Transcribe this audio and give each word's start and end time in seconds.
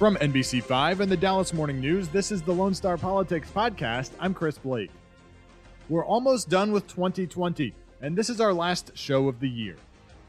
From 0.00 0.16
NBC5 0.16 1.00
and 1.00 1.12
the 1.12 1.16
Dallas 1.18 1.52
Morning 1.52 1.78
News, 1.78 2.08
this 2.08 2.32
is 2.32 2.40
the 2.40 2.54
Lone 2.54 2.72
Star 2.72 2.96
Politics 2.96 3.50
Podcast. 3.54 4.12
I'm 4.18 4.32
Chris 4.32 4.56
Blake. 4.56 4.90
We're 5.90 6.06
almost 6.06 6.48
done 6.48 6.72
with 6.72 6.86
2020, 6.86 7.74
and 8.00 8.16
this 8.16 8.30
is 8.30 8.40
our 8.40 8.54
last 8.54 8.96
show 8.96 9.28
of 9.28 9.40
the 9.40 9.48
year. 9.50 9.76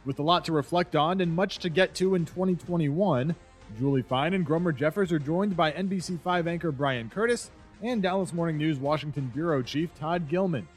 With 0.04 0.20
a 0.20 0.23
lot 0.23 0.44
to 0.44 0.52
reflect 0.52 0.97
on 0.97 1.21
and 1.21 1.34
much 1.34 1.60
to 1.60 1.70
get 1.70 1.96
to 1.96 2.15
in 2.15 2.25
2021, 2.25 3.34
Julie 3.79 4.02
Fine 4.02 4.34
and 4.34 4.46
Gromer 4.46 4.75
Jeffers 4.75 5.14
are 5.14 5.20
joined 5.20 5.55
by 5.55 5.71
NBC5 5.71 6.47
anchor 6.47 6.74
Brian 6.74 7.10
Curtis 7.10 7.50
and 7.82 8.01
Dallas 8.01 8.33
Morning 8.33 8.57
News 8.57 8.78
Washington 8.78 9.32
Bureau 9.33 9.61
Chief 9.61 9.96
Todd 9.96 10.28
Gillman. 10.28 10.68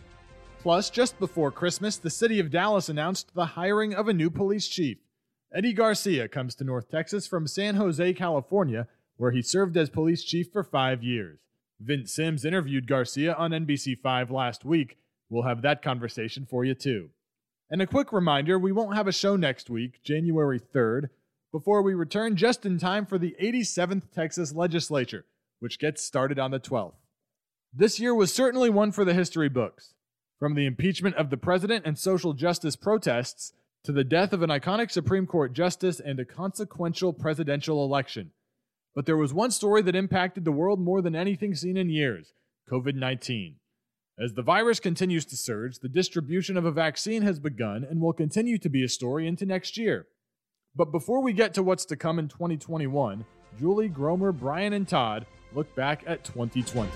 Plus, 0.61 0.88
just 0.88 1.19
before 1.19 1.51
Christmas, 1.51 1.97
the 1.97 2.11
city 2.11 2.38
of 2.38 2.52
Dallas 2.52 2.88
announced 2.88 3.34
the 3.34 3.45
hiring 3.45 3.92
of 3.92 4.06
a 4.06 4.15
new 4.15 4.30
police 4.30 4.69
chief. 4.69 4.98
Eddie 5.55 5.73
Garcia 5.73 6.27
comes 6.27 6.56
to 6.56 6.65
North 6.65 6.91
Texas 6.91 7.29
from 7.29 7.47
San 7.47 7.77
Jose, 7.77 8.12
California, 8.15 8.88
where 9.16 9.30
he 9.30 9.41
served 9.41 9.77
as 9.77 9.88
police 9.88 10.24
chief 10.24 10.48
for 10.52 10.65
five 10.65 11.05
years. 11.05 11.38
Vince 11.79 12.12
Sims 12.12 12.45
interviewed 12.45 12.88
Garcia 12.88 13.34
on 13.34 13.52
NBC5 13.52 14.30
last 14.30 14.65
week. 14.65 14.98
We'll 15.30 15.45
have 15.45 15.62
that 15.62 15.80
conversation 15.80 16.45
for 16.45 16.65
you 16.65 16.74
too. 16.74 17.10
And 17.70 17.80
a 17.80 17.87
quick 17.87 18.12
reminder 18.12 18.59
we 18.59 18.73
won't 18.73 18.96
have 18.96 19.06
a 19.06 19.12
show 19.12 19.37
next 19.37 19.70
week, 19.70 20.02
January 20.02 20.59
3rd, 20.59 21.10
before 21.52 21.82
we 21.82 21.95
return 21.95 22.34
just 22.34 22.66
in 22.66 22.77
time 22.77 23.07
for 23.07 23.16
the 23.16 23.37
87th 23.41 24.10
Texas 24.12 24.52
legislature, 24.52 25.24
which 25.60 25.79
gets 25.79 26.02
started 26.02 26.37
on 26.37 26.51
the 26.51 26.59
12th. 26.59 26.95
This 27.73 28.01
year 28.01 28.12
was 28.12 28.34
certainly 28.34 28.71
one 28.71 28.91
for 28.91 29.05
the 29.05 29.15
history 29.15 29.48
books. 29.48 29.95
From 30.41 30.57
the 30.57 30.66
impeachment 30.66 31.15
of 31.15 31.30
the 31.30 31.37
president 31.37 31.87
and 31.87 31.96
social 31.96 32.32
justice 32.32 32.74
protests 32.74 33.52
to 33.84 33.93
the 33.93 34.05
death 34.05 34.33
of 34.33 34.43
an 34.43 34.51
iconic 34.51 34.91
Supreme 34.91 35.27
Court 35.27 35.52
justice 35.52 36.01
and 36.01 36.19
a 36.19 36.24
consequential 36.24 37.12
presidential 37.12 37.85
election. 37.85 38.30
But 38.95 39.07
there 39.07 39.16
was 39.16 39.35
one 39.35 39.51
story 39.51 39.82
that 39.82 39.95
impacted 39.95 40.45
the 40.45 40.52
world 40.52 40.80
more 40.80 41.02
than 41.02 41.15
anything 41.15 41.54
seen 41.54 41.77
in 41.77 41.90
years 41.90 42.32
COVID 42.71 42.95
19. 42.95 43.57
As 44.18 44.35
the 44.35 44.43
virus 44.43 44.79
continues 44.79 45.24
to 45.27 45.37
surge, 45.37 45.80
the 45.80 45.88
distribution 45.88 46.57
of 46.57 46.65
a 46.65 46.71
vaccine 46.71 47.23
has 47.23 47.40
begun 47.40 47.85
and 47.88 48.01
will 48.01 48.12
continue 48.12 48.59
to 48.59 48.68
be 48.68 48.85
a 48.85 48.88
story 48.88 49.27
into 49.27 49.45
next 49.45 49.77
year. 49.77 50.07
But 50.74 50.93
before 50.93 51.21
we 51.21 51.32
get 51.32 51.52
to 51.55 51.62
what's 51.62 51.85
to 51.87 51.96
come 51.96 52.18
in 52.18 52.29
2021, 52.29 53.24
Julie, 53.59 53.88
Gromer, 53.88 54.37
Brian, 54.37 54.73
and 54.73 54.88
Todd 54.88 55.27
look 55.52 55.74
back 55.74 56.05
at 56.07 56.24
2020. 56.24 56.90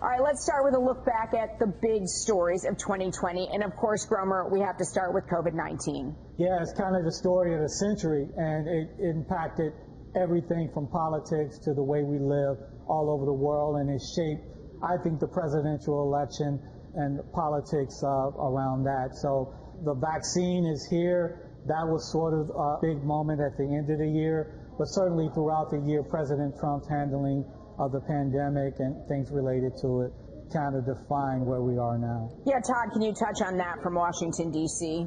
All 0.00 0.06
right, 0.06 0.22
let's 0.22 0.44
start 0.44 0.62
with 0.62 0.74
a 0.74 0.78
look 0.78 1.04
back 1.04 1.34
at 1.34 1.58
the 1.58 1.66
big 1.66 2.06
stories 2.06 2.64
of 2.64 2.78
2020. 2.78 3.50
And 3.52 3.64
of 3.64 3.74
course, 3.74 4.06
Gromer, 4.06 4.46
we 4.46 4.60
have 4.60 4.76
to 4.78 4.84
start 4.84 5.12
with 5.12 5.26
COVID 5.26 5.54
19. 5.54 6.14
Yeah, 6.38 6.62
it's 6.62 6.70
kind 6.78 6.94
of 6.94 7.02
the 7.02 7.10
story 7.10 7.52
of 7.52 7.60
the 7.60 7.68
century, 7.68 8.30
and 8.36 8.68
it 8.68 8.94
impacted 9.02 9.72
everything 10.14 10.70
from 10.72 10.86
politics 10.86 11.58
to 11.66 11.74
the 11.74 11.82
way 11.82 12.04
we 12.06 12.22
live 12.22 12.62
all 12.86 13.10
over 13.10 13.26
the 13.26 13.34
world, 13.34 13.82
and 13.82 13.90
it 13.90 13.98
shaped, 14.14 14.46
I 14.86 15.02
think, 15.02 15.18
the 15.18 15.26
presidential 15.26 16.06
election 16.06 16.62
and 16.94 17.18
politics 17.34 17.98
uh, 18.06 18.30
around 18.38 18.84
that. 18.84 19.18
So 19.18 19.50
the 19.82 19.98
vaccine 19.98 20.62
is 20.64 20.86
here. 20.86 21.58
That 21.66 21.82
was 21.90 22.06
sort 22.12 22.38
of 22.38 22.54
a 22.54 22.78
big 22.80 23.02
moment 23.02 23.40
at 23.42 23.58
the 23.58 23.66
end 23.66 23.90
of 23.90 23.98
the 23.98 24.06
year, 24.06 24.62
but 24.78 24.86
certainly 24.94 25.26
throughout 25.34 25.74
the 25.74 25.82
year, 25.82 26.04
President 26.06 26.54
Trump's 26.54 26.86
handling 26.86 27.42
of 27.78 27.92
the 27.92 28.00
pandemic 28.00 28.74
and 28.78 29.06
things 29.08 29.30
related 29.30 29.72
to 29.82 30.02
it 30.02 30.12
kind 30.52 30.74
of 30.74 30.84
define 30.84 31.44
where 31.44 31.60
we 31.60 31.76
are 31.76 31.98
now. 31.98 32.30
Yeah, 32.46 32.60
Todd, 32.60 32.92
can 32.92 33.02
you 33.02 33.12
touch 33.12 33.44
on 33.44 33.58
that 33.58 33.82
from 33.82 33.94
Washington, 33.94 34.50
D.C.? 34.50 35.06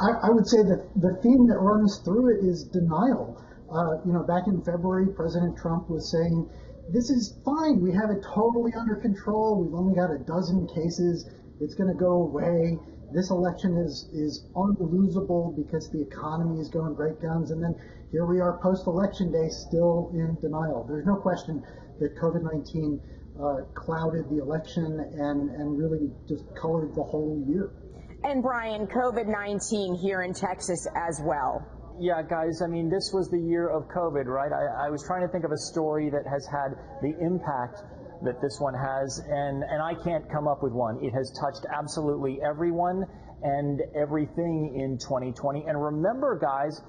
I, 0.00 0.26
I 0.26 0.30
would 0.30 0.46
say 0.46 0.58
that 0.66 0.90
the 0.98 1.14
theme 1.22 1.46
that 1.46 1.58
runs 1.58 2.02
through 2.04 2.34
it 2.34 2.44
is 2.44 2.66
denial. 2.74 3.38
Uh, 3.70 4.02
you 4.04 4.12
know, 4.12 4.26
back 4.26 4.46
in 4.46 4.62
February, 4.62 5.14
President 5.14 5.56
Trump 5.56 5.88
was 5.88 6.10
saying, 6.10 6.50
this 6.92 7.08
is 7.08 7.38
fine. 7.44 7.80
We 7.80 7.92
have 7.92 8.10
it 8.10 8.22
totally 8.34 8.72
under 8.78 8.96
control. 8.96 9.62
We've 9.62 9.74
only 9.74 9.94
got 9.94 10.10
a 10.10 10.18
dozen 10.18 10.66
cases. 10.68 11.24
It's 11.60 11.74
going 11.74 11.88
to 11.88 11.98
go 11.98 12.28
away. 12.28 12.76
This 13.14 13.30
election 13.30 13.78
is, 13.78 14.10
is 14.12 14.44
unlosable 14.56 15.54
because 15.56 15.88
the 15.90 16.02
economy 16.02 16.60
is 16.60 16.68
going 16.68 16.94
great 16.94 17.22
guns. 17.22 17.52
And 17.52 17.62
then 17.62 17.74
here 18.10 18.26
we 18.26 18.40
are 18.40 18.58
post 18.60 18.86
election 18.86 19.30
day 19.30 19.48
still 19.48 20.10
in 20.12 20.36
denial. 20.42 20.84
There's 20.88 21.06
no 21.06 21.16
question 21.16 21.62
that 22.00 22.16
COVID-19 22.16 23.00
uh, 23.34 23.64
clouded 23.74 24.28
the 24.30 24.38
election 24.40 24.84
and, 25.00 25.50
and 25.50 25.78
really 25.78 26.10
just 26.28 26.44
colored 26.54 26.94
the 26.94 27.02
whole 27.02 27.42
year. 27.48 27.70
And 28.22 28.42
Brian, 28.42 28.86
COVID-19 28.86 30.00
here 30.00 30.22
in 30.22 30.32
Texas 30.32 30.86
as 30.96 31.20
well. 31.24 31.66
Yeah, 32.00 32.22
guys, 32.22 32.62
I 32.62 32.66
mean, 32.66 32.88
this 32.88 33.12
was 33.12 33.28
the 33.30 33.38
year 33.38 33.68
of 33.68 33.84
COVID, 33.88 34.26
right? 34.26 34.50
I, 34.50 34.86
I 34.86 34.90
was 34.90 35.04
trying 35.06 35.22
to 35.22 35.28
think 35.28 35.44
of 35.44 35.52
a 35.52 35.58
story 35.58 36.10
that 36.10 36.26
has 36.26 36.46
had 36.46 36.74
the 37.02 37.14
impact 37.20 37.82
that 38.24 38.40
this 38.40 38.58
one 38.58 38.74
has, 38.74 39.20
and, 39.28 39.62
and 39.62 39.82
I 39.82 39.94
can't 40.02 40.28
come 40.30 40.48
up 40.48 40.62
with 40.62 40.72
one. 40.72 40.98
It 41.04 41.12
has 41.12 41.30
touched 41.38 41.66
absolutely 41.70 42.40
everyone 42.42 43.04
and 43.42 43.82
everything 43.94 44.74
in 44.74 44.98
2020. 44.98 45.66
And 45.68 45.80
remember, 45.80 46.38
guys, 46.40 46.80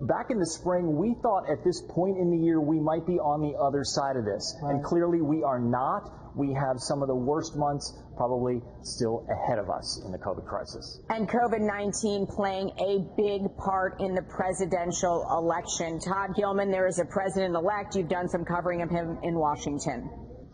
back 0.00 0.30
in 0.30 0.38
the 0.38 0.46
spring, 0.46 0.96
we 0.96 1.14
thought 1.22 1.50
at 1.50 1.62
this 1.64 1.82
point 1.88 2.16
in 2.18 2.30
the 2.30 2.36
year 2.36 2.60
we 2.60 2.80
might 2.80 3.06
be 3.06 3.18
on 3.18 3.40
the 3.40 3.58
other 3.58 3.84
side 3.84 4.16
of 4.16 4.24
this. 4.24 4.56
Right. 4.62 4.74
And 4.74 4.84
clearly 4.84 5.20
we 5.20 5.42
are 5.42 5.58
not. 5.58 6.36
We 6.36 6.54
have 6.54 6.78
some 6.78 7.02
of 7.02 7.08
the 7.08 7.14
worst 7.14 7.56
months 7.56 7.92
probably 8.16 8.62
still 8.82 9.26
ahead 9.28 9.58
of 9.58 9.68
us 9.68 10.00
in 10.04 10.12
the 10.12 10.18
COVID 10.18 10.46
crisis. 10.46 11.00
And 11.10 11.28
COVID 11.28 11.60
19 11.60 12.26
playing 12.26 12.70
a 12.78 13.04
big 13.16 13.56
part 13.56 14.00
in 14.00 14.14
the 14.14 14.22
presidential 14.22 15.26
election. 15.30 15.98
Todd 15.98 16.36
Gillman, 16.36 16.70
there 16.70 16.86
is 16.86 16.98
a 16.98 17.04
president 17.04 17.54
elect. 17.54 17.96
You've 17.96 18.08
done 18.08 18.28
some 18.28 18.44
covering 18.44 18.82
of 18.82 18.90
him 18.90 19.18
in 19.22 19.34
Washington. 19.34 20.08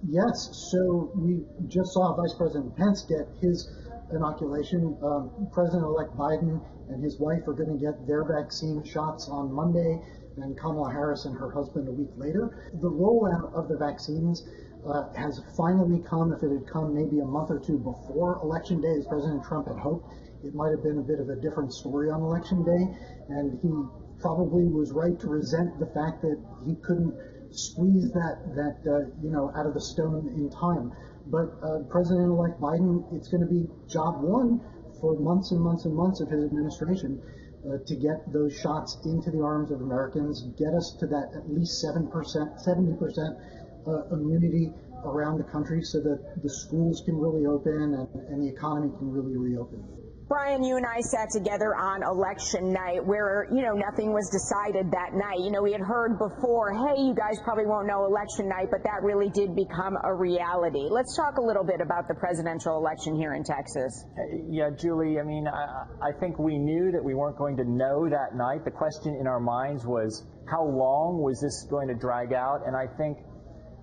Yes. 0.08 0.70
So 0.70 1.12
we 1.14 1.44
just 1.66 1.92
saw 1.92 2.14
Vice 2.16 2.34
President 2.38 2.76
Pence 2.76 3.04
get 3.08 3.26
his 3.42 3.68
inoculation. 4.12 4.96
Um, 5.02 5.48
President-elect 5.52 6.16
Biden 6.16 6.62
and 6.88 7.02
his 7.02 7.18
wife 7.18 7.46
are 7.46 7.52
going 7.52 7.72
to 7.72 7.84
get 7.84 8.06
their 8.06 8.24
vaccine 8.24 8.82
shots 8.84 9.28
on 9.28 9.52
Monday, 9.52 10.00
and 10.36 10.56
Kamala 10.58 10.90
Harris 10.90 11.24
and 11.24 11.36
her 11.36 11.50
husband 11.50 11.88
a 11.88 11.92
week 11.92 12.10
later. 12.16 12.70
The 12.74 12.90
rollout 12.90 13.52
of 13.54 13.68
the 13.68 13.76
vaccines 13.76 14.46
uh, 14.86 15.12
has 15.14 15.40
finally 15.56 16.00
come. 16.00 16.32
If 16.32 16.42
it 16.42 16.52
had 16.52 16.66
come 16.66 16.94
maybe 16.94 17.20
a 17.20 17.24
month 17.24 17.50
or 17.50 17.58
two 17.58 17.78
before 17.78 18.38
Election 18.42 18.80
Day, 18.80 18.94
as 18.98 19.06
President 19.06 19.42
Trump 19.44 19.68
had 19.68 19.78
hoped, 19.78 20.12
it 20.44 20.54
might 20.54 20.70
have 20.70 20.82
been 20.82 20.98
a 20.98 21.02
bit 21.02 21.18
of 21.18 21.28
a 21.28 21.36
different 21.36 21.72
story 21.72 22.10
on 22.10 22.20
Election 22.20 22.62
Day, 22.64 22.96
and 23.28 23.58
he 23.62 23.72
probably 24.20 24.64
was 24.68 24.92
right 24.92 25.18
to 25.20 25.28
resent 25.28 25.78
the 25.78 25.86
fact 25.86 26.22
that 26.22 26.38
he 26.66 26.74
couldn't 26.76 27.14
squeeze 27.50 28.10
that 28.12 28.38
that 28.54 28.76
uh, 28.86 29.08
you 29.22 29.30
know 29.30 29.50
out 29.56 29.66
of 29.66 29.74
the 29.74 29.80
stone 29.80 30.28
in 30.36 30.50
time. 30.50 30.92
But 31.26 31.58
uh, 31.62 31.80
President-elect 31.90 32.60
Biden, 32.60 33.02
it's 33.12 33.28
going 33.28 33.40
to 33.40 33.50
be 33.50 33.66
job 33.88 34.22
one 34.22 34.60
for 35.00 35.18
months 35.18 35.50
and 35.52 35.60
months 35.60 35.84
and 35.84 35.94
months 35.94 36.20
of 36.20 36.28
his 36.30 36.44
administration 36.44 37.20
uh, 37.66 37.78
to 37.86 37.96
get 37.96 38.32
those 38.32 38.52
shots 38.52 38.98
into 39.04 39.30
the 39.30 39.40
arms 39.40 39.70
of 39.70 39.80
Americans, 39.80 40.42
get 40.56 40.74
us 40.74 40.94
to 41.00 41.06
that 41.06 41.30
at 41.34 41.50
least 41.50 41.82
7%, 41.84 42.08
70% 42.10 43.40
uh, 43.86 44.14
immunity 44.14 44.72
around 45.04 45.38
the 45.38 45.44
country 45.44 45.82
so 45.82 46.00
that 46.00 46.42
the 46.42 46.48
schools 46.48 47.02
can 47.04 47.16
really 47.16 47.46
open 47.46 47.94
and, 47.94 48.08
and 48.28 48.42
the 48.42 48.48
economy 48.48 48.90
can 48.98 49.10
really 49.10 49.36
reopen. 49.36 49.82
Brian, 50.28 50.64
you 50.64 50.76
and 50.76 50.84
I 50.84 50.98
sat 51.02 51.30
together 51.30 51.76
on 51.76 52.02
election 52.02 52.72
night 52.72 52.98
where, 53.06 53.46
you 53.54 53.62
know, 53.62 53.74
nothing 53.74 54.12
was 54.12 54.28
decided 54.28 54.90
that 54.90 55.14
night. 55.14 55.38
You 55.38 55.52
know, 55.52 55.62
we 55.62 55.70
had 55.70 55.80
heard 55.80 56.18
before, 56.18 56.74
hey, 56.74 57.00
you 57.00 57.14
guys 57.14 57.38
probably 57.44 57.64
won't 57.64 57.86
know 57.86 58.04
election 58.06 58.48
night, 58.48 58.66
but 58.68 58.82
that 58.82 59.06
really 59.06 59.30
did 59.30 59.54
become 59.54 59.96
a 60.02 60.12
reality. 60.12 60.88
Let's 60.90 61.14
talk 61.14 61.38
a 61.38 61.40
little 61.40 61.62
bit 61.62 61.80
about 61.80 62.08
the 62.08 62.14
presidential 62.14 62.76
election 62.76 63.14
here 63.14 63.34
in 63.34 63.44
Texas. 63.44 64.04
Yeah, 64.50 64.70
Julie, 64.74 65.20
I 65.20 65.22
mean, 65.22 65.46
I, 65.46 65.86
I 66.02 66.10
think 66.18 66.40
we 66.40 66.58
knew 66.58 66.90
that 66.90 67.04
we 67.04 67.14
weren't 67.14 67.38
going 67.38 67.56
to 67.58 67.64
know 67.64 68.08
that 68.10 68.34
night. 68.34 68.64
The 68.64 68.74
question 68.74 69.14
in 69.20 69.28
our 69.28 69.38
minds 69.38 69.86
was, 69.86 70.26
how 70.50 70.64
long 70.66 71.22
was 71.22 71.40
this 71.40 71.68
going 71.70 71.86
to 71.86 71.94
drag 71.94 72.32
out? 72.32 72.66
And 72.66 72.74
I 72.74 72.88
think 72.98 73.18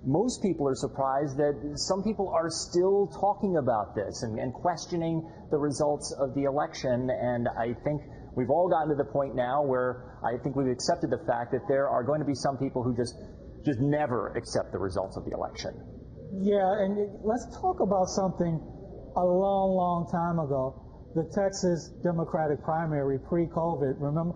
most 0.06 0.42
people 0.42 0.68
are 0.68 0.76
surprised 0.76 1.38
that 1.38 1.56
some 1.76 2.04
people 2.04 2.28
are 2.30 2.50
still 2.50 3.08
talking 3.08 3.58
about 3.58 3.96
this 3.96 4.24
and, 4.24 4.38
and, 4.38 4.54
questioning 4.54 5.24
the 5.50 5.58
results 5.58 6.14
of 6.20 6.36
the 6.36 6.44
election. 6.44 7.10
And 7.10 7.48
I 7.48 7.74
think 7.86 8.02
we've 8.36 8.50
all 8.50 8.68
gotten 8.68 8.90
to 8.90 8.96
the 8.96 9.10
point 9.10 9.36
now 9.36 9.64
where 9.64 10.20
I 10.24 10.36
think 10.44 10.56
we've 10.56 10.72
accepted 10.72 11.10
the 11.10 11.24
fact 11.26 11.52
that 11.52 11.68
there 11.70 11.88
are 11.88 12.04
going 12.04 12.20
to 12.20 12.28
be 12.28 12.36
some 12.36 12.58
people 12.58 12.84
who 12.84 12.96
just 12.96 13.16
just 13.64 13.80
never 13.80 14.36
accept 14.36 14.74
the 14.74 14.78
results 14.78 15.16
of 15.16 15.24
the 15.24 15.32
election. 15.32 15.72
Yeah, 16.42 16.84
and 16.84 16.98
let's 17.24 17.48
talk 17.62 17.80
about 17.80 18.08
something 18.12 18.60
a 19.16 19.24
long, 19.24 19.72
long 19.72 20.10
time 20.12 20.40
ago. 20.40 20.84
The 21.16 21.24
Texas 21.32 21.94
Democratic 22.04 22.62
primary 22.64 23.20
pre-COVID. 23.20 23.96
Remember, 24.02 24.34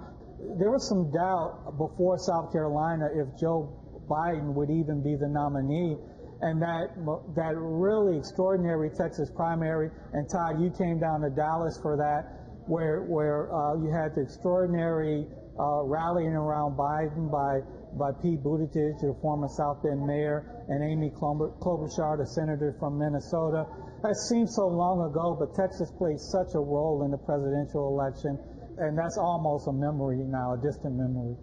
there 0.59 0.71
was 0.71 0.87
some 0.87 1.11
doubt 1.11 1.75
before 1.77 2.17
South 2.19 2.53
Carolina 2.53 3.09
if 3.11 3.27
Joe 3.39 3.86
Biden 4.07 4.53
would 4.53 4.69
even 4.69 5.03
be 5.03 5.15
the 5.15 5.27
nominee. 5.27 5.97
And 6.39 6.61
that 6.61 6.93
that 7.35 7.53
really 7.57 8.17
extraordinary 8.17 8.91
Texas 8.95 9.31
primary, 9.35 9.89
and 10.13 10.29
Todd, 10.29 10.61
you 10.61 10.69
came 10.69 10.99
down 10.99 11.21
to 11.21 11.29
Dallas 11.29 11.79
for 11.81 11.97
that. 11.97 12.37
where 12.67 13.01
where 13.07 13.47
uh, 13.51 13.75
you 13.79 13.89
had 13.91 14.13
the 14.15 14.21
extraordinary 14.21 15.25
uh, 15.59 15.81
rallying 15.83 16.35
around 16.35 16.77
Biden 16.77 17.31
by 17.31 17.63
by 17.97 18.11
Pete 18.21 18.43
Buttigieg, 18.43 18.99
the 18.99 19.15
former 19.21 19.47
South 19.47 19.81
Bend 19.81 20.05
mayor, 20.05 20.63
and 20.67 20.83
Amy 20.83 21.09
Klobuchar, 21.09 22.19
the 22.19 22.27
senator 22.27 22.75
from 22.79 22.99
Minnesota. 22.99 23.65
That 24.03 24.15
seems 24.29 24.53
so 24.53 24.67
long 24.67 25.09
ago, 25.09 25.35
but 25.39 25.55
Texas 25.55 25.89
played 25.97 26.19
such 26.19 26.53
a 26.53 26.59
role 26.59 27.01
in 27.05 27.09
the 27.09 27.17
presidential 27.17 27.87
election, 27.87 28.37
and 28.77 28.93
that's 28.95 29.17
almost 29.17 29.67
a 29.67 29.73
memory 29.73 30.21
now, 30.27 30.53
a 30.53 30.57
distant 30.61 30.93
memory. 30.93 31.33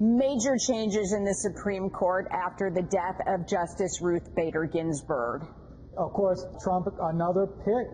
Major 0.00 0.58
changes 0.58 1.12
in 1.12 1.24
the 1.24 1.34
Supreme 1.34 1.88
Court 1.88 2.26
after 2.32 2.68
the 2.68 2.82
death 2.82 3.20
of 3.28 3.46
Justice 3.46 4.02
Ruth 4.02 4.34
Bader 4.34 4.66
Ginsburg. 4.66 5.46
Of 5.96 6.12
course, 6.12 6.44
Trump, 6.64 6.88
another 7.00 7.46
pick 7.46 7.86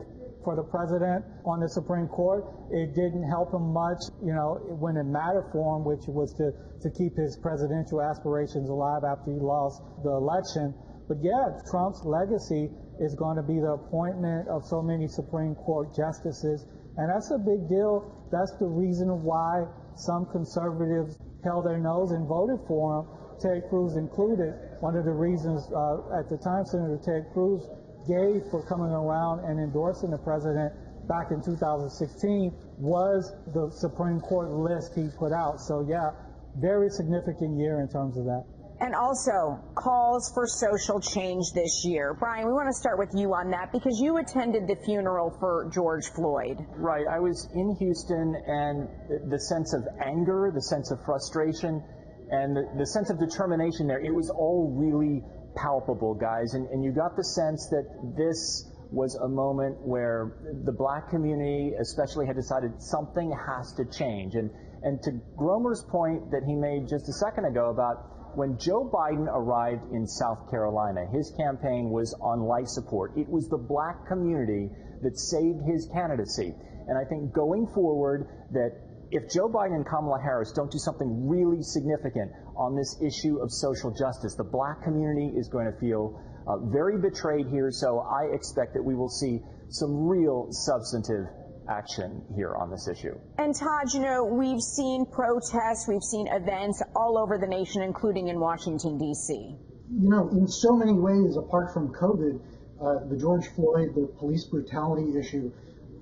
for 0.43 0.57
the 0.57 0.65
president 0.65 1.25
on 1.45 1.61
the 1.61 1.69
Supreme 1.69 2.09
Court. 2.09 2.45
It 2.71 2.95
didn't 2.95 3.29
help 3.29 3.53
him 3.53 3.75
much, 3.77 4.01
you 4.25 4.33
know, 4.33 4.57
when 4.81 4.97
it 4.97 5.05
mattered 5.05 5.53
for 5.53 5.77
him, 5.77 5.85
which 5.85 6.09
was 6.09 6.33
to, 6.41 6.57
to 6.81 6.89
keep 6.97 7.17
his 7.17 7.37
presidential 7.37 8.01
aspirations 8.01 8.71
alive 8.71 9.05
after 9.05 9.33
he 9.33 9.39
lost 9.39 9.83
the 10.03 10.11
election. 10.11 10.73
But 11.07 11.19
yeah, 11.21 11.61
Trump's 11.69 12.01
legacy 12.09 12.73
is 12.99 13.15
going 13.15 13.37
to 13.37 13.45
be 13.45 13.61
the 13.61 13.77
appointment 13.77 14.49
of 14.49 14.65
so 14.65 14.81
many 14.81 15.07
Supreme 15.07 15.55
Court 15.55 15.93
justices. 15.95 16.65
And 16.97 17.13
that's 17.13 17.31
a 17.31 17.39
big 17.39 17.69
deal. 17.69 18.09
That's 18.33 18.57
the 18.57 18.73
reason 18.73 19.09
why 19.21 19.69
some 19.97 20.25
conservatives 20.33 21.19
held 21.45 21.67
their 21.67 21.79
nose 21.79 22.11
and 22.13 22.27
voted 22.27 22.61
for 22.67 23.01
him, 23.01 23.05
Ted 23.41 23.69
Cruz 23.69 23.97
included. 23.97 24.55
One 24.81 24.97
of 24.97 25.05
the 25.05 25.13
reasons 25.13 25.65
uh, 25.73 26.19
at 26.19 26.29
the 26.29 26.37
time 26.37 26.65
Senator 26.65 27.01
Ted 27.05 27.33
Cruz 27.33 27.67
gave 28.09 28.45
for 28.51 28.65
coming 28.67 28.93
around 28.93 29.45
and 29.45 29.59
endorsing 29.59 30.11
the 30.11 30.19
president 30.19 30.73
back 31.09 31.31
in 31.31 31.43
2016 31.43 32.53
was 32.79 33.33
the 33.53 33.71
Supreme 33.71 34.21
Court 34.21 34.51
list 34.51 34.95
he 34.95 35.09
put 35.19 35.33
out. 35.33 35.61
So, 35.61 35.85
yeah, 35.89 36.13
very 36.57 36.89
significant 36.91 37.59
year 37.59 37.81
in 37.81 37.89
terms 37.89 38.17
of 38.17 38.25
that. 38.25 38.45
And 38.81 38.95
also 38.95 39.61
calls 39.75 40.33
for 40.33 40.47
social 40.47 41.01
change 41.01 41.53
this 41.55 41.85
year. 41.85 42.15
Brian, 42.15 42.47
we 42.47 42.53
want 42.53 42.69
to 42.69 42.73
start 42.73 42.99
with 42.99 43.11
you 43.15 43.35
on 43.35 43.51
that 43.51 43.73
because 43.73 44.01
you 44.01 44.17
attended 44.17 44.67
the 44.67 44.77
funeral 44.87 45.37
for 45.39 45.71
George 45.73 46.07
Floyd. 46.15 46.57
Right. 46.77 47.07
I 47.07 47.21
was 47.21 47.47
in 47.55 47.77
Houston 47.77 48.35
and 48.47 48.89
the 49.31 49.39
sense 49.39 49.75
of 49.75 49.85
anger, 50.03 50.51
the 50.55 50.63
sense 50.63 50.91
of 50.91 51.05
frustration, 51.05 51.85
and 52.31 52.57
the, 52.57 52.65
the 52.79 52.87
sense 52.87 53.11
of 53.11 53.19
determination 53.19 53.87
there, 53.87 54.01
it 54.01 54.15
was 54.15 54.31
all 54.31 54.73
really 54.75 55.23
palpable, 55.57 56.15
guys. 56.15 56.55
And, 56.55 56.67
and 56.69 56.83
you 56.83 56.93
got 56.93 57.17
the 57.17 57.25
sense 57.25 57.69
that 57.69 57.85
this 58.17 58.65
was 58.91 59.15
a 59.17 59.29
moment 59.29 59.77
where 59.87 60.39
the 60.65 60.73
black 60.73 61.11
community 61.11 61.75
especially 61.79 62.27
had 62.27 62.37
decided 62.37 62.81
something 62.81 63.31
has 63.31 63.75
to 63.75 63.85
change. 63.85 64.37
And, 64.37 64.51
and 64.83 65.03
to 65.03 65.13
Gromer's 65.37 65.85
point 65.91 66.31
that 66.31 66.43
he 66.45 66.55
made 66.55 66.89
just 66.89 67.09
a 67.09 67.13
second 67.13 67.45
ago 67.45 67.71
about 67.71 68.37
when 68.37 68.59
Joe 68.59 68.89
Biden 68.89 69.27
arrived 69.27 69.93
in 69.93 70.07
South 70.07 70.51
Carolina, 70.51 71.07
his 71.13 71.33
campaign 71.37 71.91
was 71.91 72.15
on 72.21 72.41
life 72.41 72.69
support. 72.69 73.13
It 73.17 73.29
was 73.29 73.49
the 73.49 73.59
black 73.59 74.07
community 74.07 74.71
that 75.03 75.19
saved 75.19 75.63
his 75.67 75.89
candidacy. 75.93 76.55
And 76.87 76.97
I 76.97 77.05
think 77.05 77.33
going 77.33 77.67
forward 77.75 78.29
that 78.53 78.71
if 79.11 79.29
Joe 79.29 79.49
Biden 79.49 79.75
and 79.75 79.87
Kamala 79.87 80.21
Harris 80.23 80.53
don't 80.53 80.71
do 80.71 80.79
something 80.79 81.29
really 81.29 81.63
significant 81.63 82.31
on 82.57 82.77
this 82.77 82.97
issue 83.03 83.39
of 83.39 83.51
social 83.51 83.91
justice, 83.91 84.37
the 84.37 84.45
black 84.45 84.83
community 84.85 85.37
is 85.37 85.49
going 85.49 85.67
to 85.67 85.77
feel 85.81 86.23
uh, 86.47 86.59
very 86.71 86.99
betrayed 86.99 87.49
here. 87.49 87.71
So 87.73 87.99
I 87.99 88.33
expect 88.33 88.75
that 88.75 88.83
we 88.83 88.95
will 88.95 89.09
see 89.09 89.41
some 89.69 90.07
real 90.07 90.49
substantive 90.51 91.27
action 91.71 92.23
here 92.35 92.55
on 92.57 92.71
this 92.71 92.89
issue. 92.89 93.15
And 93.39 93.55
Todd, 93.55 93.95
you 93.95 94.01
know, 94.01 94.25
we've 94.25 94.61
seen 94.61 95.07
protests, 95.07 95.87
we've 95.89 96.03
seen 96.03 96.27
events 96.29 96.83
all 96.97 97.17
over 97.17 97.39
the 97.39 97.47
nation, 97.47 97.83
including 97.83 98.29
in 98.29 98.41
Washington, 98.41 98.99
D.C. 98.99 99.33
You 99.35 100.09
know, 100.09 100.29
in 100.31 100.47
so 100.47 100.77
many 100.77 100.95
ways, 100.95 101.37
apart 101.37 101.73
from 101.73 101.93
COVID, 101.95 102.41
uh, 102.81 103.09
the 103.09 103.17
George 103.17 103.47
Floyd, 103.55 103.95
the 103.95 104.09
police 104.19 104.45
brutality 104.45 105.19
issue, 105.19 105.53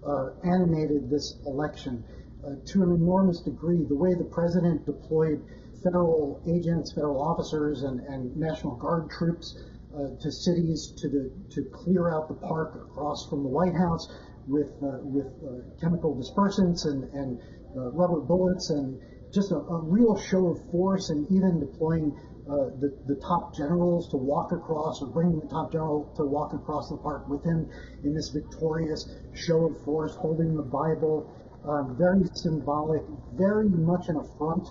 uh, 0.06 0.30
animated 0.44 1.10
this 1.10 1.36
election 1.46 2.04
uh, 2.44 2.50
to 2.66 2.82
an 2.82 2.92
enormous 2.92 3.40
degree. 3.40 3.84
The 3.88 3.96
way 3.96 4.14
the 4.14 4.30
president 4.32 4.86
deployed 4.86 5.44
federal 5.82 6.42
agents, 6.48 6.92
federal 6.92 7.20
officers, 7.20 7.82
and, 7.82 8.00
and 8.00 8.36
National 8.36 8.76
Guard 8.76 9.10
troops 9.10 9.58
uh, 9.94 10.20
to 10.20 10.30
cities 10.30 10.92
to 10.98 11.08
the 11.08 11.32
to 11.50 11.64
clear 11.72 12.14
out 12.14 12.28
the 12.28 12.34
park 12.34 12.74
across 12.76 13.28
from 13.28 13.42
the 13.42 13.48
White 13.48 13.74
House 13.74 14.06
with 14.48 14.72
uh, 14.82 14.98
with 15.04 15.28
uh, 15.44 15.80
chemical 15.80 16.16
dispersants 16.16 16.86
and 16.86 17.04
and 17.12 17.38
uh, 17.76 17.90
rubber 17.92 18.20
bullets 18.20 18.70
and 18.70 18.98
just 19.32 19.52
a, 19.52 19.56
a, 19.56 19.80
real 19.82 20.16
show 20.16 20.48
of 20.48 20.70
force 20.70 21.10
and 21.10 21.30
even 21.30 21.60
deploying 21.60 22.16
uh, 22.48 22.72
the, 22.80 22.96
the 23.06 23.20
top 23.20 23.54
generals 23.54 24.08
to 24.08 24.16
walk 24.16 24.52
across 24.52 25.02
or 25.02 25.08
bringing 25.08 25.38
the 25.38 25.46
top 25.48 25.70
general 25.70 26.10
to 26.16 26.24
walk 26.24 26.54
across 26.54 26.88
the 26.88 26.96
park 26.96 27.28
with 27.28 27.44
him 27.44 27.68
in 28.04 28.14
this 28.14 28.30
victorious 28.30 29.06
show 29.34 29.66
of 29.66 29.84
force, 29.84 30.14
holding 30.14 30.56
the 30.56 30.62
Bible, 30.62 31.30
um, 31.68 31.94
very 31.98 32.24
symbolic, 32.32 33.02
very 33.34 33.68
much 33.68 34.08
an 34.08 34.16
affront 34.16 34.66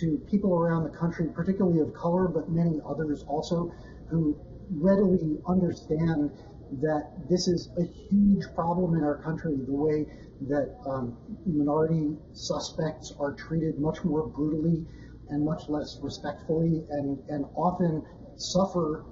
to 0.00 0.18
people 0.28 0.52
around 0.52 0.82
the 0.82 0.98
country, 0.98 1.28
particularly 1.32 1.78
of 1.78 1.94
color, 1.94 2.26
but 2.26 2.50
many 2.50 2.80
others 2.84 3.24
also, 3.28 3.72
who 4.10 4.36
readily 4.70 5.38
understand 5.46 6.30
that 6.80 7.10
this 7.28 7.48
is 7.48 7.68
a 7.78 7.84
huge 7.84 8.44
problem 8.54 8.94
in 8.94 9.04
our 9.04 9.18
country, 9.22 9.56
the 9.66 9.72
way 9.72 10.06
that 10.48 10.74
um, 10.86 11.16
minority 11.46 12.16
suspects 12.32 13.12
are 13.18 13.32
treated 13.32 13.78
much 13.78 14.02
more 14.04 14.26
brutally 14.26 14.86
and 15.28 15.44
much 15.44 15.68
less 15.68 15.98
respectfully 16.02 16.84
and, 16.90 17.18
and 17.28 17.44
often 17.56 18.02
suffer 18.36 19.04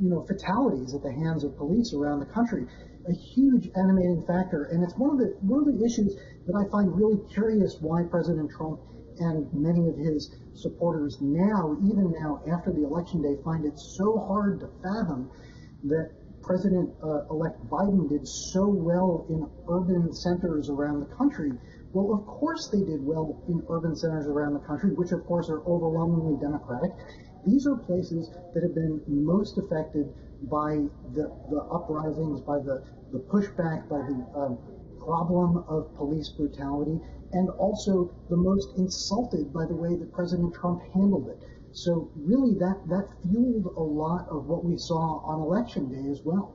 you 0.00 0.08
know, 0.08 0.22
fatalities 0.22 0.94
at 0.94 1.02
the 1.02 1.12
hands 1.12 1.44
of 1.44 1.56
police 1.56 1.92
around 1.92 2.20
the 2.20 2.26
country. 2.26 2.66
A 3.08 3.12
huge 3.12 3.68
animating 3.76 4.22
factor, 4.26 4.64
and 4.64 4.82
it's 4.82 4.96
one 4.96 5.10
of 5.10 5.18
the 5.18 5.34
one 5.40 5.58
of 5.58 5.66
the 5.66 5.84
issues 5.84 6.14
that 6.46 6.54
I 6.54 6.70
find 6.70 6.96
really 6.96 7.18
curious 7.34 7.76
why 7.80 8.04
President 8.04 8.50
Trump 8.50 8.80
and 9.18 9.52
many 9.52 9.88
of 9.88 9.96
his 9.96 10.30
supporters 10.54 11.18
now, 11.20 11.76
even 11.82 12.12
now 12.12 12.40
after 12.48 12.72
the 12.72 12.84
election 12.84 13.20
day, 13.20 13.36
find 13.44 13.64
it 13.64 13.78
so 13.78 14.18
hard 14.18 14.60
to 14.60 14.68
fathom 14.82 15.28
that 15.84 16.12
President-elect 16.42 17.60
uh, 17.60 17.68
Biden 17.70 18.08
did 18.08 18.26
so 18.26 18.66
well 18.66 19.26
in 19.28 19.48
urban 19.68 20.12
centers 20.12 20.68
around 20.68 21.00
the 21.00 21.14
country. 21.14 21.52
Well, 21.92 22.12
of 22.12 22.26
course 22.26 22.68
they 22.68 22.80
did 22.80 23.04
well 23.04 23.40
in 23.48 23.62
urban 23.68 23.94
centers 23.94 24.26
around 24.26 24.54
the 24.54 24.60
country, 24.60 24.90
which 24.90 25.12
of 25.12 25.24
course 25.26 25.48
are 25.48 25.60
overwhelmingly 25.66 26.40
Democratic. 26.40 26.92
These 27.46 27.66
are 27.66 27.76
places 27.76 28.30
that 28.54 28.62
have 28.62 28.74
been 28.74 29.00
most 29.06 29.58
affected 29.58 30.12
by 30.50 30.86
the, 31.14 31.30
the 31.50 31.60
uprisings, 31.70 32.40
by 32.40 32.58
the, 32.58 32.82
the 33.12 33.18
pushback, 33.18 33.88
by 33.88 33.98
the 33.98 34.26
um, 34.34 34.58
problem 34.98 35.64
of 35.68 35.94
police 35.96 36.28
brutality, 36.30 36.98
and 37.32 37.50
also 37.50 38.10
the 38.30 38.36
most 38.36 38.68
insulted 38.76 39.52
by 39.52 39.66
the 39.66 39.74
way 39.74 39.96
that 39.96 40.12
President 40.12 40.54
Trump 40.54 40.82
handled 40.92 41.28
it. 41.28 41.42
So 41.74 42.10
really 42.16 42.54
that, 42.58 42.80
that 42.88 43.08
fueled 43.22 43.66
a 43.76 43.82
lot 43.82 44.28
of 44.28 44.46
what 44.46 44.64
we 44.64 44.76
saw 44.76 45.20
on 45.24 45.40
election 45.40 45.88
day 45.88 46.10
as 46.10 46.20
well. 46.24 46.54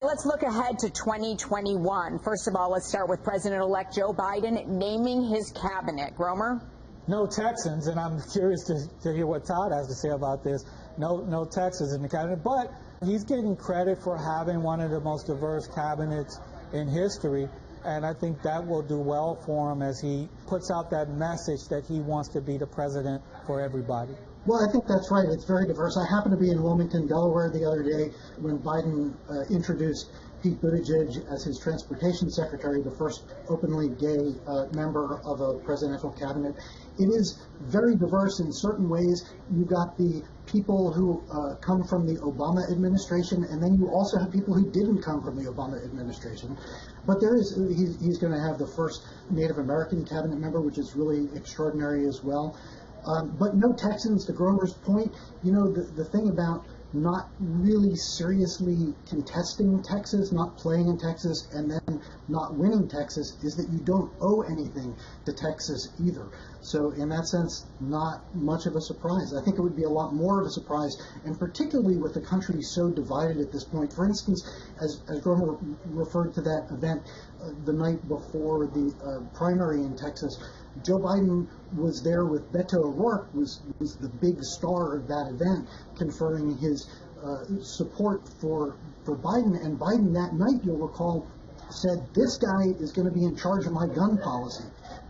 Let's 0.00 0.26
look 0.26 0.42
ahead 0.42 0.78
to 0.80 0.90
2021. 0.90 2.18
First 2.18 2.48
of 2.48 2.56
all, 2.56 2.70
let's 2.70 2.86
start 2.86 3.08
with 3.08 3.22
President-elect 3.22 3.94
Joe 3.94 4.12
Biden 4.12 4.66
naming 4.66 5.24
his 5.24 5.50
cabinet. 5.52 6.14
Gromer? 6.14 6.60
No 7.08 7.26
Texans, 7.26 7.86
and 7.86 7.98
I'm 7.98 8.20
curious 8.32 8.64
to, 8.64 8.88
to 9.02 9.14
hear 9.14 9.26
what 9.26 9.46
Todd 9.46 9.72
has 9.72 9.88
to 9.88 9.94
say 9.94 10.10
about 10.10 10.44
this. 10.44 10.64
No, 10.98 11.24
no 11.24 11.44
Texans 11.44 11.92
in 11.92 12.02
the 12.02 12.08
cabinet, 12.08 12.44
but 12.44 12.70
he's 13.04 13.24
getting 13.24 13.56
credit 13.56 14.02
for 14.02 14.16
having 14.16 14.62
one 14.62 14.80
of 14.80 14.90
the 14.90 15.00
most 15.00 15.26
diverse 15.26 15.66
cabinets 15.68 16.38
in 16.72 16.88
history. 16.88 17.48
And 17.84 18.04
I 18.04 18.14
think 18.14 18.42
that 18.42 18.66
will 18.66 18.82
do 18.82 18.98
well 18.98 19.36
for 19.44 19.72
him 19.72 19.82
as 19.82 20.00
he 20.00 20.28
puts 20.46 20.70
out 20.70 20.90
that 20.90 21.10
message 21.10 21.68
that 21.68 21.84
he 21.86 22.00
wants 22.00 22.30
to 22.30 22.40
be 22.40 22.56
the 22.56 22.66
president 22.66 23.22
for 23.46 23.60
everybody. 23.60 24.14
Well, 24.46 24.60
I 24.60 24.70
think 24.70 24.86
that's 24.86 25.10
right. 25.10 25.24
It's 25.26 25.46
very 25.46 25.66
diverse. 25.66 25.96
I 25.96 26.04
happened 26.04 26.32
to 26.32 26.40
be 26.40 26.50
in 26.50 26.62
Wilmington, 26.62 27.06
Delaware 27.06 27.48
the 27.48 27.64
other 27.64 27.82
day 27.82 28.12
when 28.36 28.58
Biden 28.58 29.14
uh, 29.30 29.48
introduced 29.48 30.10
Pete 30.42 30.60
Buttigieg 30.60 31.16
as 31.32 31.44
his 31.44 31.58
transportation 31.58 32.28
secretary, 32.28 32.82
the 32.82 32.90
first 32.90 33.24
openly 33.48 33.88
gay 33.96 34.36
uh, 34.46 34.66
member 34.76 35.22
of 35.24 35.40
a 35.40 35.54
presidential 35.64 36.12
cabinet. 36.12 36.54
It 36.98 37.08
is 37.08 37.40
very 37.62 37.96
diverse 37.96 38.40
in 38.40 38.52
certain 38.52 38.90
ways. 38.90 39.24
You've 39.50 39.68
got 39.68 39.96
the 39.96 40.22
people 40.44 40.92
who 40.92 41.24
uh, 41.32 41.56
come 41.64 41.82
from 41.82 42.06
the 42.06 42.20
Obama 42.20 42.70
administration, 42.70 43.44
and 43.44 43.62
then 43.62 43.74
you 43.80 43.88
also 43.88 44.18
have 44.18 44.30
people 44.30 44.52
who 44.52 44.70
didn't 44.70 45.00
come 45.00 45.24
from 45.24 45.42
the 45.42 45.50
Obama 45.50 45.82
administration. 45.82 46.58
But 47.06 47.22
there 47.22 47.34
is, 47.34 47.56
he's, 47.74 47.98
he's 47.98 48.18
going 48.18 48.34
to 48.34 48.40
have 48.40 48.58
the 48.58 48.68
first 48.76 49.08
Native 49.30 49.56
American 49.56 50.04
cabinet 50.04 50.38
member, 50.38 50.60
which 50.60 50.76
is 50.76 50.94
really 50.94 51.34
extraordinary 51.34 52.06
as 52.06 52.22
well. 52.22 52.58
Um, 53.06 53.36
but 53.38 53.56
no 53.56 53.72
Texans, 53.72 54.24
to 54.26 54.32
Gromer's 54.32 54.72
point, 54.72 55.12
you 55.42 55.52
know, 55.52 55.70
the, 55.70 55.82
the 55.82 56.04
thing 56.04 56.28
about 56.28 56.64
not 56.94 57.28
really 57.40 57.96
seriously 57.96 58.94
contesting 59.08 59.82
Texas, 59.82 60.30
not 60.30 60.56
playing 60.56 60.88
in 60.88 60.96
Texas, 60.96 61.48
and 61.52 61.70
then 61.70 62.00
not 62.28 62.54
winning 62.54 62.88
Texas 62.88 63.36
is 63.42 63.56
that 63.56 63.68
you 63.70 63.80
don't 63.80 64.12
owe 64.20 64.42
anything 64.42 64.94
to 65.26 65.32
Texas 65.32 65.88
either. 66.00 66.28
So, 66.60 66.90
in 66.92 67.08
that 67.08 67.26
sense, 67.26 67.66
not 67.80 68.22
much 68.34 68.66
of 68.66 68.76
a 68.76 68.80
surprise. 68.80 69.34
I 69.34 69.42
think 69.42 69.58
it 69.58 69.62
would 69.62 69.76
be 69.76 69.82
a 69.82 69.90
lot 69.90 70.14
more 70.14 70.40
of 70.40 70.46
a 70.46 70.50
surprise, 70.50 70.96
and 71.24 71.38
particularly 71.38 71.96
with 71.96 72.14
the 72.14 72.20
country 72.20 72.62
so 72.62 72.90
divided 72.90 73.38
at 73.38 73.50
this 73.50 73.64
point. 73.64 73.92
For 73.92 74.06
instance, 74.06 74.48
as, 74.80 75.02
as 75.08 75.20
Gromer 75.20 75.58
referred 75.86 76.32
to 76.34 76.42
that 76.42 76.68
event 76.70 77.02
uh, 77.42 77.50
the 77.64 77.72
night 77.72 78.06
before 78.08 78.66
the 78.66 78.94
uh, 79.04 79.36
primary 79.36 79.82
in 79.82 79.96
Texas, 79.96 80.38
Joe 80.82 80.98
Biden 80.98 81.46
was 81.76 82.02
there 82.02 82.24
with 82.24 82.52
Beto 82.52 82.84
O'Rourke, 82.84 83.32
was, 83.34 83.60
was 83.78 83.96
the 83.96 84.08
big 84.08 84.42
star 84.42 84.96
of 84.96 85.06
that 85.08 85.28
event, 85.30 85.68
conferring 85.96 86.56
his 86.58 86.88
uh, 87.22 87.44
support 87.62 88.28
for, 88.40 88.76
for 89.04 89.16
Biden. 89.16 89.62
And 89.64 89.78
Biden 89.78 90.12
that 90.14 90.34
night, 90.34 90.64
you'll 90.64 90.78
recall, 90.78 91.26
said, 91.70 92.06
This 92.14 92.36
guy 92.38 92.74
is 92.80 92.92
going 92.92 93.06
to 93.06 93.14
be 93.14 93.24
in 93.24 93.36
charge 93.36 93.66
of 93.66 93.72
my 93.72 93.86
gun 93.86 94.18
policy. 94.18 94.64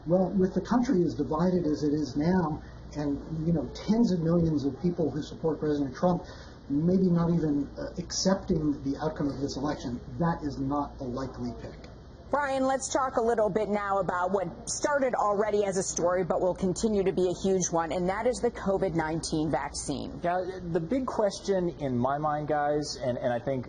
Well, 0.07 0.31
with 0.31 0.55
the 0.55 0.61
country 0.61 1.03
as 1.03 1.15
divided 1.15 1.67
as 1.67 1.83
it 1.83 1.95
is 1.95 2.17
now, 2.17 2.63
and 2.97 3.21
you 3.47 3.53
know 3.53 3.69
tens 3.75 4.13
of 4.13 4.21
millions 4.21 4.65
of 4.65 4.81
people 4.81 5.11
who 5.11 5.23
support 5.23 5.59
President 5.59 5.97
Trump, 5.97 6.25
maybe 6.69 7.09
not 7.09 7.31
even 7.31 7.69
uh, 7.79 7.87
accepting 7.99 8.81
the 8.85 8.97
outcome 9.03 9.29
of 9.29 9.41
this 9.41 9.57
election, 9.57 10.01
that 10.19 10.43
is 10.43 10.59
not 10.59 10.93
a 11.01 11.05
likely 11.05 11.53
pick. 11.61 11.89
Brian, 12.35 12.67
let's 12.67 12.89
talk 12.89 13.17
a 13.17 13.21
little 13.21 13.49
bit 13.49 13.69
now 13.69 14.01
about 14.01 14.33
what 14.33 14.69
started 14.69 15.15
already 15.15 15.65
as 15.65 15.77
a 15.77 15.83
story 15.85 16.25
but 16.25 16.41
will 16.41 16.53
continue 16.53 17.05
to 17.05 17.13
be 17.13 17.29
a 17.29 17.35
huge 17.45 17.71
one, 17.71 17.93
and 17.93 18.09
that 18.09 18.27
is 18.27 18.41
the 18.41 18.51
COVID 18.51 18.97
19 18.97 19.53
vaccine. 19.53 20.21
Yeah, 20.21 20.45
the 20.73 20.81
big 20.81 21.07
question 21.07 21.73
in 21.79 21.97
my 21.97 22.19
mind, 22.19 22.49
guys, 22.49 22.99
and, 23.01 23.19
and 23.19 23.33
I 23.33 23.39
think 23.39 23.69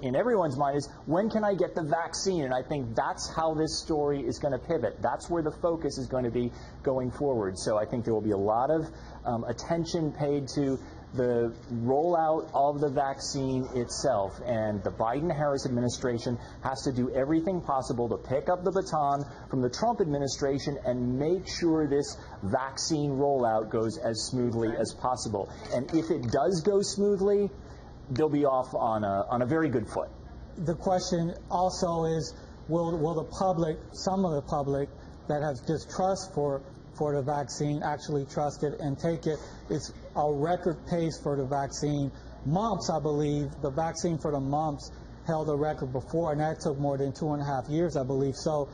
in 0.00 0.16
everyone's 0.16 0.56
mind 0.56 0.78
is 0.78 0.88
when 1.04 1.28
can 1.28 1.44
I 1.44 1.54
get 1.54 1.74
the 1.74 1.82
vaccine? 1.82 2.44
And 2.44 2.54
I 2.54 2.62
think 2.62 2.94
that's 2.96 3.30
how 3.36 3.52
this 3.52 3.78
story 3.78 4.20
is 4.20 4.38
going 4.38 4.52
to 4.52 4.66
pivot. 4.66 5.02
That's 5.02 5.28
where 5.28 5.42
the 5.42 5.52
focus 5.60 5.98
is 5.98 6.06
going 6.06 6.24
to 6.24 6.30
be 6.30 6.52
going 6.82 7.10
forward. 7.10 7.58
So 7.58 7.76
I 7.76 7.84
think 7.84 8.06
there 8.06 8.14
will 8.14 8.22
be 8.22 8.30
a 8.30 8.36
lot 8.38 8.70
of 8.70 8.86
um, 9.26 9.44
attention 9.44 10.12
paid 10.12 10.48
to 10.54 10.78
the 11.16 11.52
rollout 11.72 12.50
of 12.54 12.80
the 12.80 12.88
vaccine 12.88 13.68
itself. 13.74 14.40
And 14.44 14.82
the 14.82 14.90
Biden 14.90 15.34
Harris 15.34 15.66
administration 15.66 16.38
has 16.62 16.82
to 16.82 16.92
do 16.92 17.10
everything 17.14 17.60
possible 17.60 18.08
to 18.08 18.16
pick 18.16 18.48
up 18.48 18.64
the 18.64 18.70
baton 18.70 19.24
from 19.50 19.62
the 19.62 19.70
Trump 19.70 20.00
administration 20.00 20.78
and 20.84 21.18
make 21.18 21.48
sure 21.48 21.86
this 21.86 22.16
vaccine 22.42 23.12
rollout 23.12 23.70
goes 23.70 23.98
as 23.98 24.22
smoothly 24.24 24.68
as 24.76 24.92
possible. 24.94 25.50
And 25.74 25.92
if 25.94 26.10
it 26.10 26.30
does 26.30 26.62
go 26.62 26.82
smoothly, 26.82 27.50
they'll 28.10 28.28
be 28.28 28.44
off 28.44 28.74
on 28.74 29.04
a, 29.04 29.26
on 29.30 29.42
a 29.42 29.46
very 29.46 29.68
good 29.68 29.88
foot. 29.88 30.08
The 30.58 30.74
question 30.74 31.34
also 31.50 32.04
is 32.04 32.34
will, 32.68 32.96
will 32.98 33.14
the 33.14 33.24
public, 33.24 33.78
some 33.92 34.24
of 34.24 34.32
the 34.32 34.42
public 34.42 34.88
that 35.28 35.42
has 35.42 35.60
distrust 35.60 36.32
for 36.34 36.62
for 36.96 37.14
the 37.14 37.22
vaccine 37.22 37.82
actually 37.82 38.24
trust 38.26 38.62
it 38.62 38.80
and 38.80 38.98
take 38.98 39.26
it. 39.26 39.38
It's 39.70 39.92
a 40.14 40.32
record 40.32 40.78
pace 40.86 41.18
for 41.22 41.36
the 41.36 41.44
vaccine. 41.44 42.10
Mumps, 42.44 42.90
I 42.90 43.00
believe, 43.00 43.50
the 43.62 43.70
vaccine 43.70 44.18
for 44.18 44.30
the 44.30 44.40
mumps 44.40 44.90
held 45.26 45.48
a 45.50 45.56
record 45.56 45.92
before, 45.92 46.32
and 46.32 46.40
that 46.40 46.60
took 46.60 46.78
more 46.78 46.96
than 46.96 47.12
two 47.12 47.32
and 47.32 47.42
a 47.42 47.44
half 47.44 47.68
years, 47.68 47.96
I 47.96 48.04
believe. 48.04 48.36
So 48.36 48.68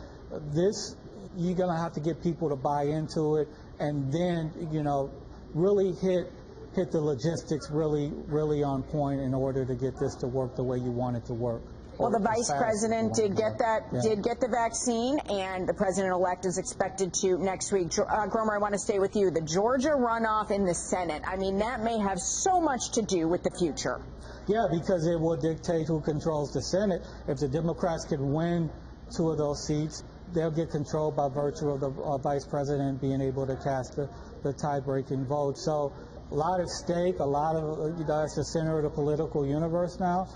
this, 0.52 0.96
you're 1.36 1.56
going 1.56 1.74
to 1.74 1.80
have 1.82 1.94
to 1.94 2.00
get 2.00 2.22
people 2.22 2.50
to 2.50 2.56
buy 2.56 2.84
into 2.84 3.36
it, 3.36 3.48
and 3.78 4.12
then, 4.12 4.52
you 4.70 4.82
know, 4.82 5.10
really 5.54 5.92
hit 5.92 6.30
hit 6.74 6.90
the 6.90 7.00
logistics 7.00 7.70
really, 7.70 8.10
really 8.28 8.62
on 8.62 8.82
point 8.82 9.20
in 9.20 9.34
order 9.34 9.64
to 9.64 9.74
get 9.74 9.98
this 10.00 10.14
to 10.14 10.26
work 10.26 10.56
the 10.56 10.62
way 10.62 10.78
you 10.78 10.90
want 10.90 11.16
it 11.16 11.24
to 11.26 11.34
work. 11.34 11.62
Well, 11.98 12.10
the 12.10 12.18
vice 12.18 12.50
president 12.50 13.14
did 13.14 13.36
get 13.36 13.58
that, 13.58 13.86
yeah. 13.92 14.00
did 14.02 14.22
get 14.22 14.40
the 14.40 14.48
vaccine, 14.48 15.18
and 15.30 15.68
the 15.68 15.74
president-elect 15.74 16.46
is 16.46 16.58
expected 16.58 17.12
to 17.20 17.38
next 17.38 17.70
week. 17.70 17.88
Uh, 17.98 18.26
Gromer, 18.26 18.54
I 18.54 18.58
want 18.58 18.72
to 18.72 18.78
stay 18.78 18.98
with 18.98 19.14
you. 19.14 19.30
The 19.30 19.42
Georgia 19.42 19.90
runoff 19.90 20.50
in 20.50 20.64
the 20.64 20.74
Senate. 20.74 21.22
I 21.26 21.36
mean, 21.36 21.58
that 21.58 21.82
may 21.82 21.98
have 21.98 22.18
so 22.18 22.60
much 22.60 22.92
to 22.92 23.02
do 23.02 23.28
with 23.28 23.42
the 23.42 23.50
future. 23.50 24.00
Yeah, 24.48 24.66
because 24.70 25.06
it 25.06 25.20
will 25.20 25.36
dictate 25.36 25.86
who 25.86 26.00
controls 26.00 26.52
the 26.52 26.62
Senate. 26.62 27.02
If 27.28 27.38
the 27.38 27.48
Democrats 27.48 28.04
can 28.06 28.32
win 28.32 28.70
two 29.14 29.30
of 29.30 29.38
those 29.38 29.66
seats, 29.66 30.02
they'll 30.32 30.50
get 30.50 30.70
control 30.70 31.12
by 31.12 31.28
virtue 31.28 31.70
of 31.70 31.80
the 31.80 31.90
uh, 31.90 32.16
vice 32.18 32.46
president 32.46 33.00
being 33.00 33.20
able 33.20 33.46
to 33.46 33.56
cast 33.56 33.96
the, 33.96 34.08
the 34.42 34.52
tie-breaking 34.52 35.26
vote. 35.26 35.58
So 35.58 35.92
a 36.30 36.34
lot 36.34 36.60
at 36.60 36.68
stake, 36.68 37.18
a 37.18 37.24
lot 37.24 37.54
of, 37.54 37.78
uh, 37.78 37.84
you 37.98 38.04
know, 38.04 38.22
that's 38.22 38.34
the 38.34 38.44
center 38.44 38.78
of 38.78 38.84
the 38.84 38.90
political 38.90 39.46
universe 39.46 40.00
now 40.00 40.28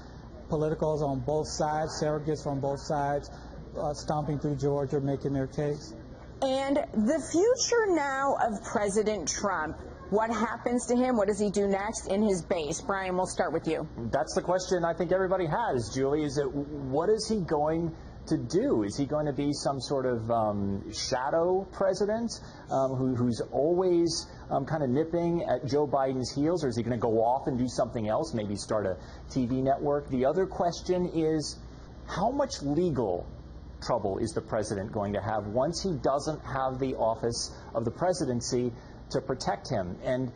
politicals 0.48 1.02
on 1.02 1.20
both 1.20 1.48
sides, 1.48 2.00
surrogates 2.02 2.46
on 2.46 2.60
both 2.60 2.80
sides, 2.80 3.30
uh, 3.78 3.92
stomping 3.94 4.38
through 4.38 4.56
Georgia, 4.56 5.00
making 5.00 5.32
their 5.32 5.46
case. 5.46 5.94
And 6.42 6.76
the 6.76 7.20
future 7.32 7.94
now 7.94 8.36
of 8.40 8.62
President 8.64 9.28
Trump. 9.28 9.78
What 10.10 10.30
happens 10.30 10.86
to 10.86 10.96
him? 10.96 11.16
What 11.16 11.26
does 11.26 11.40
he 11.40 11.50
do 11.50 11.66
next 11.66 12.06
in 12.06 12.22
his 12.22 12.40
base? 12.40 12.80
Brian, 12.80 13.16
we'll 13.16 13.26
start 13.26 13.52
with 13.52 13.66
you. 13.66 13.88
That's 14.12 14.34
the 14.34 14.42
question 14.42 14.84
I 14.84 14.94
think 14.94 15.10
everybody 15.10 15.46
has, 15.46 15.92
Julie. 15.92 16.22
Is 16.22 16.38
it 16.38 16.48
what 16.48 17.08
is 17.08 17.26
he 17.28 17.40
going 17.40 17.92
to 18.28 18.36
do? 18.36 18.82
Is 18.82 18.96
he 18.96 19.06
going 19.06 19.26
to 19.26 19.32
be 19.32 19.52
some 19.52 19.80
sort 19.80 20.06
of 20.06 20.30
um, 20.30 20.92
shadow 20.92 21.66
president 21.72 22.30
um, 22.70 22.94
who, 22.94 23.14
who's 23.14 23.40
always 23.52 24.26
um, 24.50 24.66
kind 24.66 24.82
of 24.82 24.90
nipping 24.90 25.44
at 25.44 25.66
Joe 25.66 25.86
Biden's 25.86 26.32
heels, 26.34 26.64
or 26.64 26.68
is 26.68 26.76
he 26.76 26.82
going 26.82 26.98
to 26.98 27.02
go 27.02 27.22
off 27.22 27.46
and 27.46 27.58
do 27.58 27.68
something 27.68 28.08
else, 28.08 28.34
maybe 28.34 28.56
start 28.56 28.86
a 28.86 28.96
TV 29.30 29.62
network? 29.62 30.08
The 30.10 30.24
other 30.24 30.46
question 30.46 31.10
is 31.14 31.56
how 32.06 32.30
much 32.30 32.62
legal 32.62 33.26
trouble 33.82 34.18
is 34.18 34.32
the 34.32 34.40
president 34.40 34.92
going 34.92 35.12
to 35.12 35.20
have 35.20 35.46
once 35.46 35.82
he 35.82 35.92
doesn't 36.02 36.40
have 36.44 36.78
the 36.78 36.94
office 36.96 37.54
of 37.74 37.84
the 37.84 37.90
presidency 37.90 38.72
to 39.10 39.20
protect 39.20 39.68
him? 39.70 39.96
And 40.04 40.32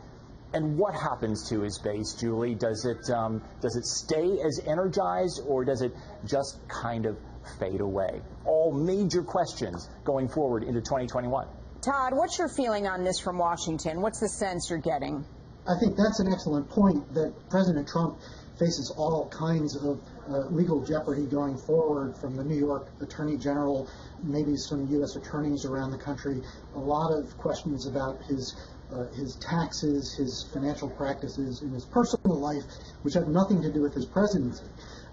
and 0.53 0.77
what 0.77 0.93
happens 0.93 1.47
to 1.49 1.61
his 1.61 1.79
base, 1.79 2.13
Julie? 2.19 2.55
Does 2.55 2.85
it 2.85 3.09
um, 3.09 3.41
does 3.61 3.75
it 3.75 3.85
stay 3.85 4.39
as 4.41 4.59
energized, 4.67 5.41
or 5.47 5.63
does 5.63 5.81
it 5.81 5.93
just 6.25 6.57
kind 6.67 7.05
of 7.05 7.17
fade 7.59 7.81
away? 7.81 8.21
All 8.45 8.71
major 8.71 9.23
questions 9.23 9.89
going 10.03 10.27
forward 10.27 10.63
into 10.63 10.81
2021. 10.81 11.47
Todd, 11.81 12.13
what's 12.13 12.37
your 12.37 12.49
feeling 12.49 12.87
on 12.87 13.03
this 13.03 13.19
from 13.19 13.37
Washington? 13.37 14.01
What's 14.01 14.19
the 14.19 14.29
sense 14.29 14.69
you're 14.69 14.79
getting? 14.79 15.25
I 15.67 15.73
think 15.79 15.95
that's 15.95 16.19
an 16.19 16.31
excellent 16.31 16.69
point 16.69 17.13
that 17.13 17.33
President 17.49 17.87
Trump 17.87 18.19
faces 18.57 18.93
all 18.97 19.27
kinds 19.29 19.75
of 19.75 19.99
uh, 20.29 20.47
legal 20.49 20.85
jeopardy 20.85 21.25
going 21.25 21.57
forward 21.57 22.15
from 22.17 22.35
the 22.35 22.43
New 22.43 22.57
York 22.57 22.87
Attorney 23.01 23.37
General, 23.37 23.89
maybe 24.23 24.55
some 24.55 24.87
U.S. 24.91 25.15
attorneys 25.15 25.65
around 25.65 25.91
the 25.91 25.97
country, 25.97 26.41
a 26.75 26.79
lot 26.79 27.11
of 27.11 27.35
questions 27.37 27.87
about 27.87 28.21
his 28.23 28.55
uh, 28.91 29.07
his 29.13 29.35
taxes, 29.37 30.13
his 30.13 30.45
financial 30.53 30.89
practices, 30.89 31.61
and 31.61 31.73
his 31.73 31.85
personal 31.85 32.37
life, 32.37 32.63
which 33.03 33.13
have 33.13 33.29
nothing 33.29 33.61
to 33.61 33.71
do 33.71 33.81
with 33.81 33.93
his 33.93 34.05
presidency 34.05 34.65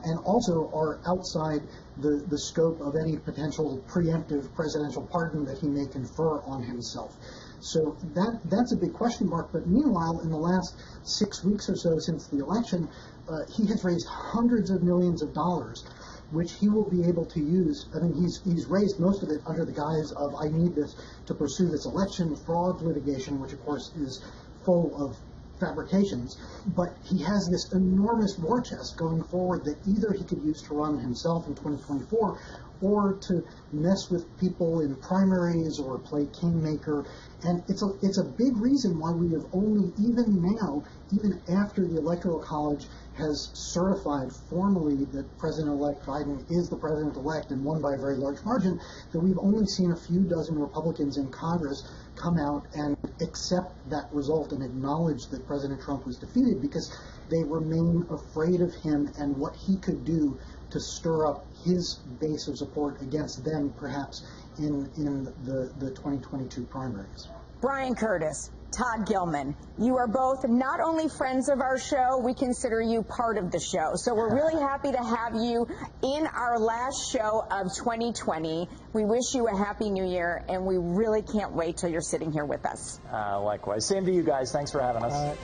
and 0.04 0.18
also 0.20 0.70
are 0.72 1.00
outside 1.06 1.62
the, 1.98 2.24
the 2.28 2.38
scope 2.38 2.80
of 2.80 2.94
any 2.96 3.16
potential 3.16 3.82
preemptive 3.88 4.54
presidential 4.54 5.02
pardon 5.02 5.44
that 5.44 5.58
he 5.58 5.68
may 5.68 5.86
confer 5.86 6.40
on 6.42 6.62
himself. 6.62 7.16
So 7.60 7.96
that 8.14 8.40
that's 8.44 8.72
a 8.72 8.76
big 8.76 8.92
question 8.92 9.28
mark. 9.28 9.50
But 9.52 9.66
meanwhile, 9.66 10.20
in 10.20 10.30
the 10.30 10.38
last 10.38 10.76
six 11.02 11.44
weeks 11.44 11.68
or 11.68 11.76
so 11.76 11.98
since 11.98 12.28
the 12.28 12.38
election, 12.38 12.88
uh, 13.28 13.44
he 13.50 13.66
has 13.66 13.84
raised 13.84 14.06
hundreds 14.06 14.70
of 14.70 14.82
millions 14.82 15.22
of 15.22 15.34
dollars, 15.34 15.84
which 16.30 16.52
he 16.52 16.68
will 16.68 16.88
be 16.88 17.02
able 17.04 17.26
to 17.26 17.40
use. 17.40 17.86
I 17.94 17.98
mean, 17.98 18.14
he's 18.14 18.40
he's 18.44 18.66
raised 18.66 19.00
most 19.00 19.22
of 19.22 19.30
it 19.30 19.40
under 19.46 19.64
the 19.64 19.72
guise 19.72 20.12
of 20.12 20.34
I 20.36 20.48
need 20.48 20.76
this 20.76 20.94
to 21.26 21.34
pursue 21.34 21.68
this 21.68 21.84
election 21.84 22.36
fraud 22.36 22.80
litigation, 22.80 23.40
which 23.40 23.52
of 23.52 23.64
course 23.64 23.90
is 23.96 24.22
full 24.64 24.94
of 24.94 25.16
fabrications, 25.60 26.36
but 26.76 26.96
he 27.04 27.22
has 27.22 27.48
this 27.50 27.72
enormous 27.72 28.36
war 28.38 28.60
chest 28.60 28.96
going 28.96 29.22
forward 29.24 29.64
that 29.64 29.76
either 29.86 30.12
he 30.12 30.24
could 30.24 30.42
use 30.42 30.62
to 30.62 30.74
run 30.74 30.98
himself 30.98 31.46
in 31.46 31.54
2024 31.54 32.38
or 32.80 33.18
to 33.20 33.42
mess 33.72 34.08
with 34.10 34.24
people 34.38 34.80
in 34.80 34.94
primaries 34.96 35.78
or 35.78 35.98
play 35.98 36.26
kingmaker. 36.40 37.04
And 37.42 37.62
it's 37.68 37.82
a, 37.82 37.90
it's 38.02 38.18
a 38.18 38.24
big 38.24 38.56
reason 38.56 38.98
why 38.98 39.10
we 39.12 39.32
have 39.32 39.46
only, 39.52 39.92
even 39.98 40.56
now, 40.60 40.84
even 41.10 41.40
after 41.48 41.86
the 41.86 41.98
Electoral 41.98 42.40
College 42.40 42.86
has 43.18 43.50
certified 43.52 44.32
formally 44.48 45.04
that 45.06 45.26
President-elect 45.38 46.06
Biden 46.06 46.44
is 46.50 46.68
the 46.68 46.76
president-elect 46.76 47.50
and 47.50 47.64
won 47.64 47.82
by 47.82 47.94
a 47.94 47.98
very 47.98 48.16
large 48.16 48.42
margin, 48.44 48.80
that 49.12 49.20
we've 49.20 49.38
only 49.38 49.66
seen 49.66 49.90
a 49.90 49.96
few 49.96 50.22
dozen 50.22 50.58
Republicans 50.58 51.18
in 51.18 51.28
Congress 51.30 51.82
come 52.14 52.38
out 52.38 52.66
and 52.74 52.96
accept 53.20 53.74
that 53.90 54.08
result 54.12 54.52
and 54.52 54.62
acknowledge 54.62 55.26
that 55.28 55.46
President 55.46 55.80
Trump 55.82 56.06
was 56.06 56.16
defeated 56.16 56.62
because 56.62 56.90
they 57.28 57.42
remain 57.44 58.06
afraid 58.10 58.60
of 58.60 58.72
him 58.74 59.10
and 59.18 59.36
what 59.36 59.54
he 59.56 59.76
could 59.76 60.04
do 60.04 60.38
to 60.70 60.80
stir 60.80 61.26
up 61.26 61.46
his 61.64 62.00
base 62.20 62.46
of 62.48 62.56
support 62.56 63.00
against 63.02 63.44
them, 63.44 63.72
perhaps 63.76 64.24
in 64.58 64.88
in 64.96 65.24
the, 65.44 65.72
the 65.78 65.90
2022 65.90 66.64
primaries. 66.64 67.28
Brian 67.60 67.96
Curtis, 67.96 68.50
Todd 68.70 69.08
Gillman. 69.08 69.56
You 69.78 69.96
are 69.96 70.06
both 70.06 70.46
not 70.46 70.80
only 70.80 71.08
friends 71.08 71.48
of 71.48 71.60
our 71.60 71.78
show, 71.78 72.18
we 72.18 72.34
consider 72.34 72.80
you 72.80 73.02
part 73.02 73.36
of 73.36 73.50
the 73.50 73.58
show. 73.58 73.92
So 73.96 74.14
we're 74.14 74.32
really 74.32 74.60
happy 74.60 74.92
to 74.92 75.02
have 75.02 75.34
you 75.34 75.66
in 76.02 76.26
our 76.28 76.58
last 76.58 77.10
show 77.10 77.44
of 77.50 77.74
2020. 77.74 78.68
We 78.92 79.04
wish 79.04 79.34
you 79.34 79.48
a 79.48 79.56
happy 79.56 79.90
new 79.90 80.06
year, 80.06 80.44
and 80.48 80.66
we 80.66 80.76
really 80.76 81.22
can't 81.22 81.52
wait 81.52 81.78
till 81.78 81.90
you're 81.90 82.00
sitting 82.00 82.30
here 82.30 82.44
with 82.44 82.64
us. 82.64 83.00
Uh, 83.12 83.40
likewise. 83.40 83.84
Same 83.84 84.04
to 84.06 84.12
you 84.12 84.22
guys. 84.22 84.52
Thanks 84.52 84.70
for 84.70 84.80
having 84.80 85.02
us. 85.02 85.12
Uh, 85.12 85.36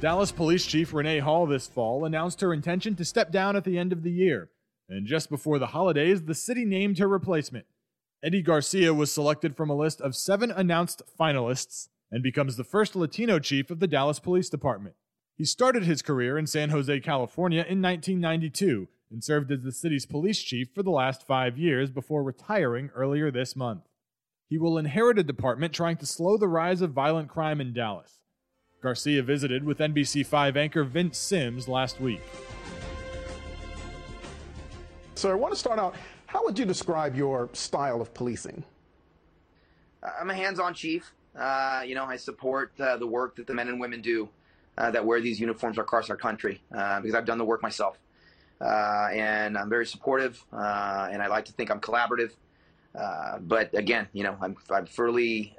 Dallas 0.00 0.32
Police 0.32 0.66
Chief 0.66 0.92
Renee 0.92 1.18
Hall 1.18 1.46
this 1.46 1.66
fall 1.66 2.04
announced 2.04 2.40
her 2.40 2.52
intention 2.52 2.94
to 2.96 3.04
step 3.04 3.30
down 3.30 3.56
at 3.56 3.64
the 3.64 3.78
end 3.78 3.92
of 3.92 4.02
the 4.02 4.10
year. 4.10 4.50
And 4.88 5.06
just 5.06 5.30
before 5.30 5.58
the 5.58 5.68
holidays, 5.68 6.22
the 6.24 6.34
city 6.34 6.64
named 6.64 6.98
her 6.98 7.06
replacement. 7.06 7.66
Eddie 8.22 8.42
Garcia 8.42 8.92
was 8.92 9.10
selected 9.10 9.56
from 9.56 9.70
a 9.70 9.74
list 9.74 10.02
of 10.02 10.14
seven 10.14 10.50
announced 10.50 11.00
finalists 11.18 11.88
and 12.10 12.22
becomes 12.22 12.56
the 12.56 12.64
first 12.64 12.94
Latino 12.94 13.38
chief 13.38 13.70
of 13.70 13.80
the 13.80 13.86
Dallas 13.86 14.20
Police 14.20 14.50
Department. 14.50 14.94
He 15.38 15.46
started 15.46 15.84
his 15.84 16.02
career 16.02 16.36
in 16.36 16.46
San 16.46 16.68
Jose, 16.68 17.00
California 17.00 17.60
in 17.60 17.80
1992 17.80 18.88
and 19.10 19.24
served 19.24 19.50
as 19.50 19.62
the 19.62 19.72
city's 19.72 20.04
police 20.04 20.42
chief 20.42 20.68
for 20.74 20.82
the 20.82 20.90
last 20.90 21.26
five 21.26 21.56
years 21.56 21.90
before 21.90 22.22
retiring 22.22 22.90
earlier 22.94 23.30
this 23.30 23.56
month. 23.56 23.84
He 24.50 24.58
will 24.58 24.76
inherit 24.76 25.18
a 25.18 25.22
department 25.22 25.72
trying 25.72 25.96
to 25.96 26.06
slow 26.06 26.36
the 26.36 26.46
rise 26.46 26.82
of 26.82 26.92
violent 26.92 27.30
crime 27.30 27.58
in 27.58 27.72
Dallas. 27.72 28.18
Garcia 28.82 29.22
visited 29.22 29.64
with 29.64 29.78
NBC5 29.78 30.56
anchor 30.56 30.84
Vince 30.84 31.16
Sims 31.16 31.68
last 31.68 31.98
week. 32.02 32.20
So 35.14 35.30
I 35.30 35.34
want 35.34 35.54
to 35.54 35.58
start 35.58 35.78
out. 35.78 35.94
How 36.30 36.44
would 36.44 36.56
you 36.60 36.64
describe 36.64 37.16
your 37.16 37.50
style 37.54 38.00
of 38.00 38.14
policing? 38.14 38.62
I'm 40.00 40.30
a 40.30 40.34
hands-on 40.34 40.74
chief. 40.74 41.12
Uh, 41.36 41.82
you 41.84 41.96
know, 41.96 42.04
I 42.04 42.18
support 42.18 42.70
uh, 42.78 42.98
the 42.98 43.06
work 43.08 43.34
that 43.34 43.48
the 43.48 43.54
men 43.54 43.66
and 43.66 43.80
women 43.80 44.00
do 44.00 44.28
uh, 44.78 44.92
that 44.92 45.04
wear 45.04 45.20
these 45.20 45.40
uniforms 45.40 45.76
across 45.76 46.08
our 46.08 46.16
country 46.16 46.62
uh, 46.72 47.00
because 47.00 47.16
I've 47.16 47.24
done 47.24 47.38
the 47.38 47.44
work 47.44 47.64
myself. 47.64 47.98
Uh, 48.60 49.08
and 49.12 49.58
I'm 49.58 49.68
very 49.68 49.84
supportive, 49.84 50.40
uh, 50.52 51.08
and 51.10 51.20
I 51.20 51.26
like 51.26 51.46
to 51.46 51.52
think 51.52 51.68
I'm 51.68 51.80
collaborative. 51.80 52.30
but 53.40 53.76
again, 53.76 54.06
you 54.12 54.22
know, 54.22 54.36
I'm, 54.40 54.56
I'm 54.70 54.86
fully 54.86 55.56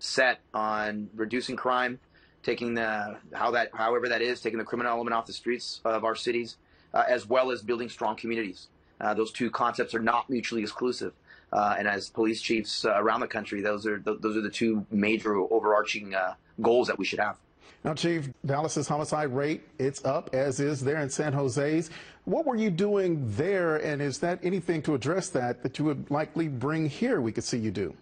set 0.00 0.40
on 0.52 1.10
reducing 1.14 1.54
crime, 1.54 2.00
taking 2.42 2.74
the 2.74 3.18
how 3.32 3.52
that 3.52 3.70
however 3.72 4.08
that 4.08 4.20
is, 4.20 4.40
taking 4.40 4.58
the 4.58 4.64
criminal 4.64 4.90
element 4.90 5.14
off 5.14 5.26
the 5.26 5.32
streets 5.32 5.80
of 5.84 6.04
our 6.04 6.16
cities, 6.16 6.56
uh, 6.92 7.04
as 7.06 7.28
well 7.28 7.52
as 7.52 7.62
building 7.62 7.88
strong 7.88 8.16
communities. 8.16 8.66
Uh, 9.00 9.14
those 9.14 9.30
two 9.32 9.50
concepts 9.50 9.94
are 9.94 10.00
not 10.00 10.28
mutually 10.30 10.62
exclusive. 10.62 11.12
Uh, 11.52 11.76
and 11.78 11.86
as 11.86 12.10
police 12.10 12.40
chiefs 12.40 12.84
uh, 12.84 12.94
around 12.96 13.20
the 13.20 13.26
country, 13.26 13.60
those 13.60 13.86
are 13.86 13.98
th- 13.98 14.18
those 14.20 14.36
are 14.36 14.40
the 14.40 14.50
two 14.50 14.84
major 14.90 15.36
overarching 15.36 16.14
uh, 16.14 16.34
goals 16.60 16.88
that 16.88 16.98
we 16.98 17.04
should 17.04 17.20
have. 17.20 17.36
Now, 17.84 17.94
Chief, 17.94 18.28
Dallas's 18.44 18.88
homicide 18.88 19.28
rate 19.28 19.62
it's 19.78 20.04
up, 20.04 20.30
as 20.32 20.58
is 20.58 20.80
there 20.80 21.00
in 21.00 21.08
San 21.08 21.32
Jose's. 21.32 21.90
What 22.24 22.44
were 22.44 22.56
you 22.56 22.70
doing 22.70 23.22
there, 23.36 23.76
and 23.76 24.02
is 24.02 24.18
that 24.18 24.40
anything 24.42 24.82
to 24.82 24.94
address 24.94 25.28
that 25.30 25.62
that 25.62 25.78
you 25.78 25.84
would 25.84 26.10
likely 26.10 26.48
bring 26.48 26.88
here? 26.88 27.20
We 27.20 27.30
could 27.30 27.44
see 27.44 27.58
you 27.58 27.70
do. 27.70 27.94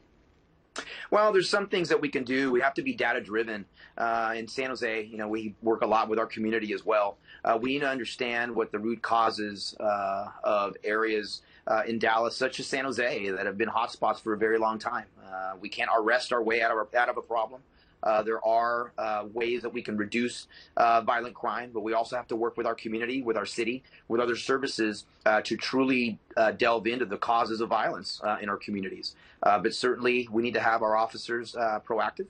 Well, 1.10 1.32
there's 1.32 1.48
some 1.48 1.68
things 1.68 1.88
that 1.90 2.00
we 2.00 2.08
can 2.08 2.24
do. 2.24 2.50
We 2.50 2.60
have 2.60 2.74
to 2.74 2.82
be 2.82 2.94
data 2.94 3.20
driven. 3.20 3.64
Uh, 3.96 4.34
in 4.36 4.48
San 4.48 4.70
Jose, 4.70 5.04
you 5.04 5.16
know, 5.16 5.28
we 5.28 5.54
work 5.62 5.82
a 5.82 5.86
lot 5.86 6.08
with 6.08 6.18
our 6.18 6.26
community 6.26 6.72
as 6.72 6.84
well. 6.84 7.16
Uh, 7.44 7.58
we 7.60 7.74
need 7.74 7.80
to 7.80 7.88
understand 7.88 8.54
what 8.54 8.72
the 8.72 8.78
root 8.78 9.02
causes 9.02 9.76
uh, 9.78 10.28
of 10.42 10.76
areas 10.82 11.42
uh, 11.66 11.82
in 11.86 11.98
Dallas, 11.98 12.36
such 12.36 12.58
as 12.60 12.66
San 12.66 12.84
Jose, 12.84 13.30
that 13.30 13.46
have 13.46 13.58
been 13.58 13.68
hotspots 13.68 14.20
for 14.20 14.32
a 14.32 14.38
very 14.38 14.58
long 14.58 14.78
time. 14.78 15.04
Uh, 15.26 15.52
we 15.60 15.68
can't 15.68 15.90
arrest 15.96 16.32
our 16.32 16.42
way 16.42 16.62
out 16.62 16.70
of, 16.70 16.76
our, 16.76 16.88
out 16.96 17.08
of 17.08 17.16
a 17.16 17.22
problem. 17.22 17.60
Uh, 18.04 18.22
there 18.22 18.44
are 18.46 18.92
uh, 18.98 19.24
ways 19.32 19.62
that 19.62 19.72
we 19.72 19.82
can 19.82 19.96
reduce 19.96 20.46
uh, 20.76 21.00
violent 21.00 21.34
crime, 21.34 21.70
but 21.72 21.80
we 21.80 21.94
also 21.94 22.14
have 22.14 22.28
to 22.28 22.36
work 22.36 22.56
with 22.56 22.66
our 22.66 22.74
community, 22.74 23.22
with 23.22 23.36
our 23.36 23.46
city, 23.46 23.82
with 24.08 24.20
other 24.20 24.36
services 24.36 25.06
uh, 25.24 25.40
to 25.40 25.56
truly 25.56 26.18
uh, 26.36 26.52
delve 26.52 26.86
into 26.86 27.06
the 27.06 27.16
causes 27.16 27.62
of 27.62 27.68
violence 27.70 28.20
in 28.42 28.48
our 28.48 28.58
communities. 28.58 29.16
but 29.42 29.74
certainly, 29.74 30.28
we 30.30 30.42
need 30.42 30.54
to 30.54 30.60
have 30.60 30.82
our 30.82 30.96
officers 30.96 31.56
proactive. 31.86 32.26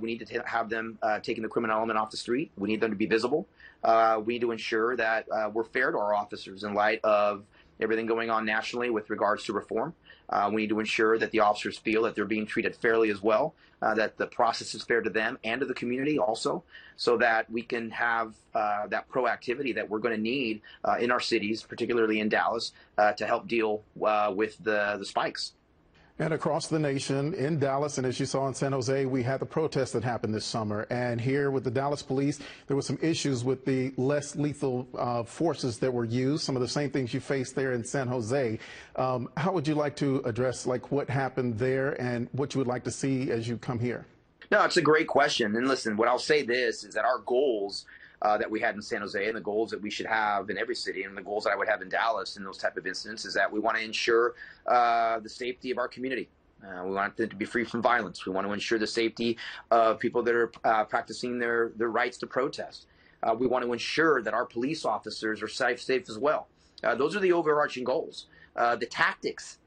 we 0.00 0.08
need 0.08 0.18
to 0.18 0.24
t- 0.24 0.38
have 0.46 0.70
them 0.70 0.98
taking 1.22 1.42
the 1.42 1.48
criminal 1.48 1.76
element 1.76 1.98
off 1.98 2.10
the 2.10 2.16
street. 2.16 2.50
We 2.56 2.68
need 2.68 2.80
them 2.80 2.90
to 2.90 2.96
be 2.96 3.06
visible. 3.06 3.46
we 4.24 4.34
need 4.34 4.40
to 4.40 4.50
ensure 4.50 4.96
that 4.96 5.26
we're 5.52 5.64
fair 5.64 5.90
to 5.90 5.98
our 5.98 6.14
officers 6.14 6.64
in 6.64 6.72
light 6.72 7.00
of 7.04 7.44
everything 7.80 8.06
going 8.06 8.30
on 8.30 8.44
nationally 8.44 8.90
with 8.90 9.10
regards 9.10 9.44
to 9.44 9.52
reform. 9.52 9.94
Uh, 10.28 10.50
we 10.52 10.62
need 10.62 10.68
to 10.68 10.80
ensure 10.80 11.18
that 11.18 11.30
the 11.30 11.40
officers 11.40 11.78
feel 11.78 12.02
that 12.02 12.14
they're 12.14 12.24
being 12.24 12.46
treated 12.46 12.74
fairly 12.74 13.10
as 13.10 13.22
well, 13.22 13.54
uh, 13.82 13.94
that 13.94 14.16
the 14.16 14.26
process 14.26 14.74
is 14.74 14.82
fair 14.82 15.00
to 15.00 15.10
them 15.10 15.38
and 15.44 15.60
to 15.60 15.66
the 15.66 15.74
community 15.74 16.18
also, 16.18 16.64
so 16.96 17.16
that 17.16 17.50
we 17.50 17.62
can 17.62 17.90
have 17.90 18.34
uh, 18.54 18.86
that 18.88 19.08
proactivity 19.08 19.74
that 19.74 19.88
we're 19.88 19.98
going 19.98 20.14
to 20.14 20.20
need 20.20 20.62
uh, 20.84 20.96
in 20.98 21.10
our 21.10 21.20
cities, 21.20 21.62
particularly 21.62 22.20
in 22.20 22.28
Dallas, 22.28 22.72
uh, 22.98 23.12
to 23.12 23.26
help 23.26 23.46
deal 23.46 23.82
uh, 24.04 24.32
with 24.34 24.56
the, 24.64 24.96
the 24.98 25.04
spikes. 25.04 25.52
And 26.18 26.32
across 26.32 26.68
the 26.68 26.78
nation, 26.78 27.34
in 27.34 27.58
Dallas, 27.58 27.98
and 27.98 28.06
as 28.06 28.18
you 28.18 28.24
saw 28.24 28.48
in 28.48 28.54
San 28.54 28.72
Jose, 28.72 29.04
we 29.04 29.22
had 29.22 29.38
the 29.38 29.44
protest 29.44 29.92
that 29.92 30.02
happened 30.02 30.34
this 30.34 30.46
summer. 30.46 30.86
And 30.88 31.20
here 31.20 31.50
with 31.50 31.62
the 31.62 31.70
Dallas 31.70 32.02
police, 32.02 32.38
there 32.66 32.74
were 32.74 32.80
some 32.80 32.98
issues 33.02 33.44
with 33.44 33.66
the 33.66 33.92
less 33.98 34.34
lethal 34.34 34.88
uh, 34.96 35.24
forces 35.24 35.78
that 35.80 35.92
were 35.92 36.06
used, 36.06 36.42
some 36.42 36.56
of 36.56 36.62
the 36.62 36.68
same 36.68 36.88
things 36.88 37.12
you 37.12 37.20
faced 37.20 37.54
there 37.54 37.74
in 37.74 37.84
San 37.84 38.08
Jose. 38.08 38.58
Um, 38.96 39.28
how 39.36 39.52
would 39.52 39.68
you 39.68 39.74
like 39.74 39.94
to 39.96 40.22
address 40.24 40.66
like 40.66 40.90
what 40.90 41.10
happened 41.10 41.58
there 41.58 42.00
and 42.00 42.30
what 42.32 42.54
you 42.54 42.60
would 42.60 42.68
like 42.68 42.84
to 42.84 42.90
see 42.90 43.30
as 43.30 43.46
you 43.46 43.58
come 43.58 43.78
here? 43.78 44.06
No, 44.50 44.64
it's 44.64 44.78
a 44.78 44.82
great 44.82 45.08
question. 45.08 45.54
And 45.54 45.68
listen, 45.68 45.98
what 45.98 46.08
I'll 46.08 46.18
say 46.18 46.40
this 46.40 46.82
is 46.82 46.94
that 46.94 47.04
our 47.04 47.18
goals 47.18 47.84
uh, 48.22 48.38
that 48.38 48.50
we 48.50 48.60
had 48.60 48.74
in 48.74 48.82
San 48.82 49.00
Jose 49.00 49.26
and 49.26 49.36
the 49.36 49.40
goals 49.40 49.70
that 49.70 49.80
we 49.80 49.90
should 49.90 50.06
have 50.06 50.50
in 50.50 50.58
every 50.58 50.74
city 50.74 51.04
and 51.04 51.16
the 51.16 51.22
goals 51.22 51.44
that 51.44 51.50
I 51.50 51.56
would 51.56 51.68
have 51.68 51.82
in 51.82 51.88
Dallas 51.88 52.36
in 52.36 52.44
those 52.44 52.58
type 52.58 52.76
of 52.76 52.86
incidents 52.86 53.24
is 53.24 53.34
that 53.34 53.50
we 53.50 53.60
want 53.60 53.76
to 53.76 53.84
ensure 53.84 54.34
uh, 54.66 55.20
the 55.20 55.28
safety 55.28 55.70
of 55.70 55.78
our 55.78 55.88
community. 55.88 56.28
Uh, 56.64 56.84
we 56.84 56.92
want 56.92 57.16
them 57.16 57.28
to 57.28 57.36
be 57.36 57.44
free 57.44 57.64
from 57.64 57.82
violence. 57.82 58.24
We 58.24 58.32
want 58.32 58.46
to 58.46 58.52
ensure 58.52 58.78
the 58.78 58.86
safety 58.86 59.36
of 59.70 59.98
people 59.98 60.22
that 60.22 60.34
are 60.34 60.50
uh, 60.64 60.84
practicing 60.84 61.38
their, 61.38 61.72
their 61.76 61.90
rights 61.90 62.16
to 62.18 62.26
protest. 62.26 62.86
Uh, 63.22 63.34
we 63.34 63.46
want 63.46 63.64
to 63.64 63.72
ensure 63.72 64.22
that 64.22 64.32
our 64.34 64.46
police 64.46 64.84
officers 64.84 65.42
are 65.42 65.48
safe, 65.48 65.82
safe 65.82 66.08
as 66.08 66.18
well. 66.18 66.48
Uh, 66.82 66.94
those 66.94 67.14
are 67.14 67.20
the 67.20 67.32
overarching 67.32 67.84
goals. 67.84 68.26
the 68.54 68.86
tactics 68.90 69.58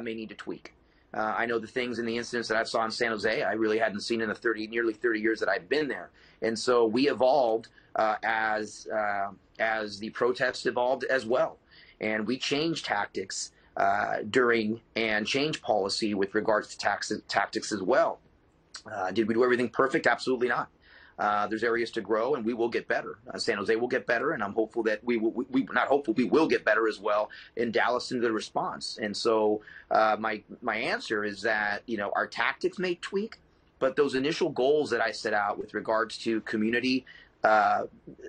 may 0.00 0.14
need 0.14 0.28
to 0.28 0.34
tweak. 0.34 0.73
Uh, 1.16 1.34
I 1.36 1.46
know 1.46 1.58
the 1.58 1.66
things 1.66 1.98
in 1.98 2.06
the 2.06 2.16
incidents 2.16 2.48
that 2.48 2.56
I 2.56 2.64
saw 2.64 2.84
in 2.84 2.90
San 2.90 3.10
Jose, 3.10 3.42
I 3.42 3.52
really 3.52 3.78
hadn't 3.78 4.00
seen 4.00 4.20
in 4.20 4.28
the 4.28 4.34
30, 4.34 4.66
nearly 4.66 4.92
30 4.92 5.20
years 5.20 5.38
that 5.40 5.48
I've 5.48 5.68
been 5.68 5.86
there. 5.86 6.10
And 6.42 6.58
so 6.58 6.86
we 6.86 7.08
evolved 7.08 7.68
uh, 7.96 8.16
as 8.24 8.88
uh, 8.92 9.30
as 9.60 9.98
the 9.98 10.10
protests 10.10 10.66
evolved 10.66 11.04
as 11.04 11.24
well, 11.24 11.58
and 12.00 12.26
we 12.26 12.36
changed 12.36 12.84
tactics 12.84 13.52
uh, 13.76 14.16
during 14.30 14.80
and 14.96 15.26
changed 15.26 15.62
policy 15.62 16.14
with 16.14 16.34
regards 16.34 16.68
to 16.68 16.78
tax- 16.78 17.12
tactics 17.28 17.70
as 17.70 17.82
well. 17.82 18.18
Uh, 18.90 19.12
did 19.12 19.28
we 19.28 19.34
do 19.34 19.44
everything 19.44 19.68
perfect? 19.68 20.06
Absolutely 20.08 20.48
not. 20.48 20.68
Uh, 21.18 21.46
there's 21.46 21.62
areas 21.62 21.90
to 21.92 22.00
grow, 22.00 22.34
and 22.34 22.44
we 22.44 22.54
will 22.54 22.68
get 22.68 22.88
better. 22.88 23.18
Uh, 23.32 23.38
San 23.38 23.56
Jose 23.56 23.74
will 23.76 23.88
get 23.88 24.06
better, 24.06 24.32
and 24.32 24.42
I'm 24.42 24.52
hopeful 24.52 24.82
that 24.84 25.02
we 25.04 25.16
will. 25.16 25.32
We, 25.32 25.44
we 25.50 25.68
not 25.72 25.88
hopeful, 25.88 26.14
we 26.14 26.24
will 26.24 26.48
get 26.48 26.64
better 26.64 26.88
as 26.88 26.98
well 26.98 27.30
in 27.56 27.70
Dallas 27.70 28.10
in 28.10 28.20
the 28.20 28.32
response. 28.32 28.98
And 29.00 29.16
so, 29.16 29.62
uh, 29.90 30.16
my 30.18 30.42
my 30.60 30.76
answer 30.76 31.24
is 31.24 31.42
that 31.42 31.82
you 31.86 31.96
know 31.96 32.12
our 32.16 32.26
tactics 32.26 32.78
may 32.78 32.96
tweak, 32.96 33.38
but 33.78 33.96
those 33.96 34.14
initial 34.14 34.50
goals 34.50 34.90
that 34.90 35.00
I 35.00 35.12
set 35.12 35.34
out 35.34 35.58
with 35.58 35.74
regards 35.74 36.18
to 36.18 36.40
community 36.42 37.04
uh, 37.44 37.84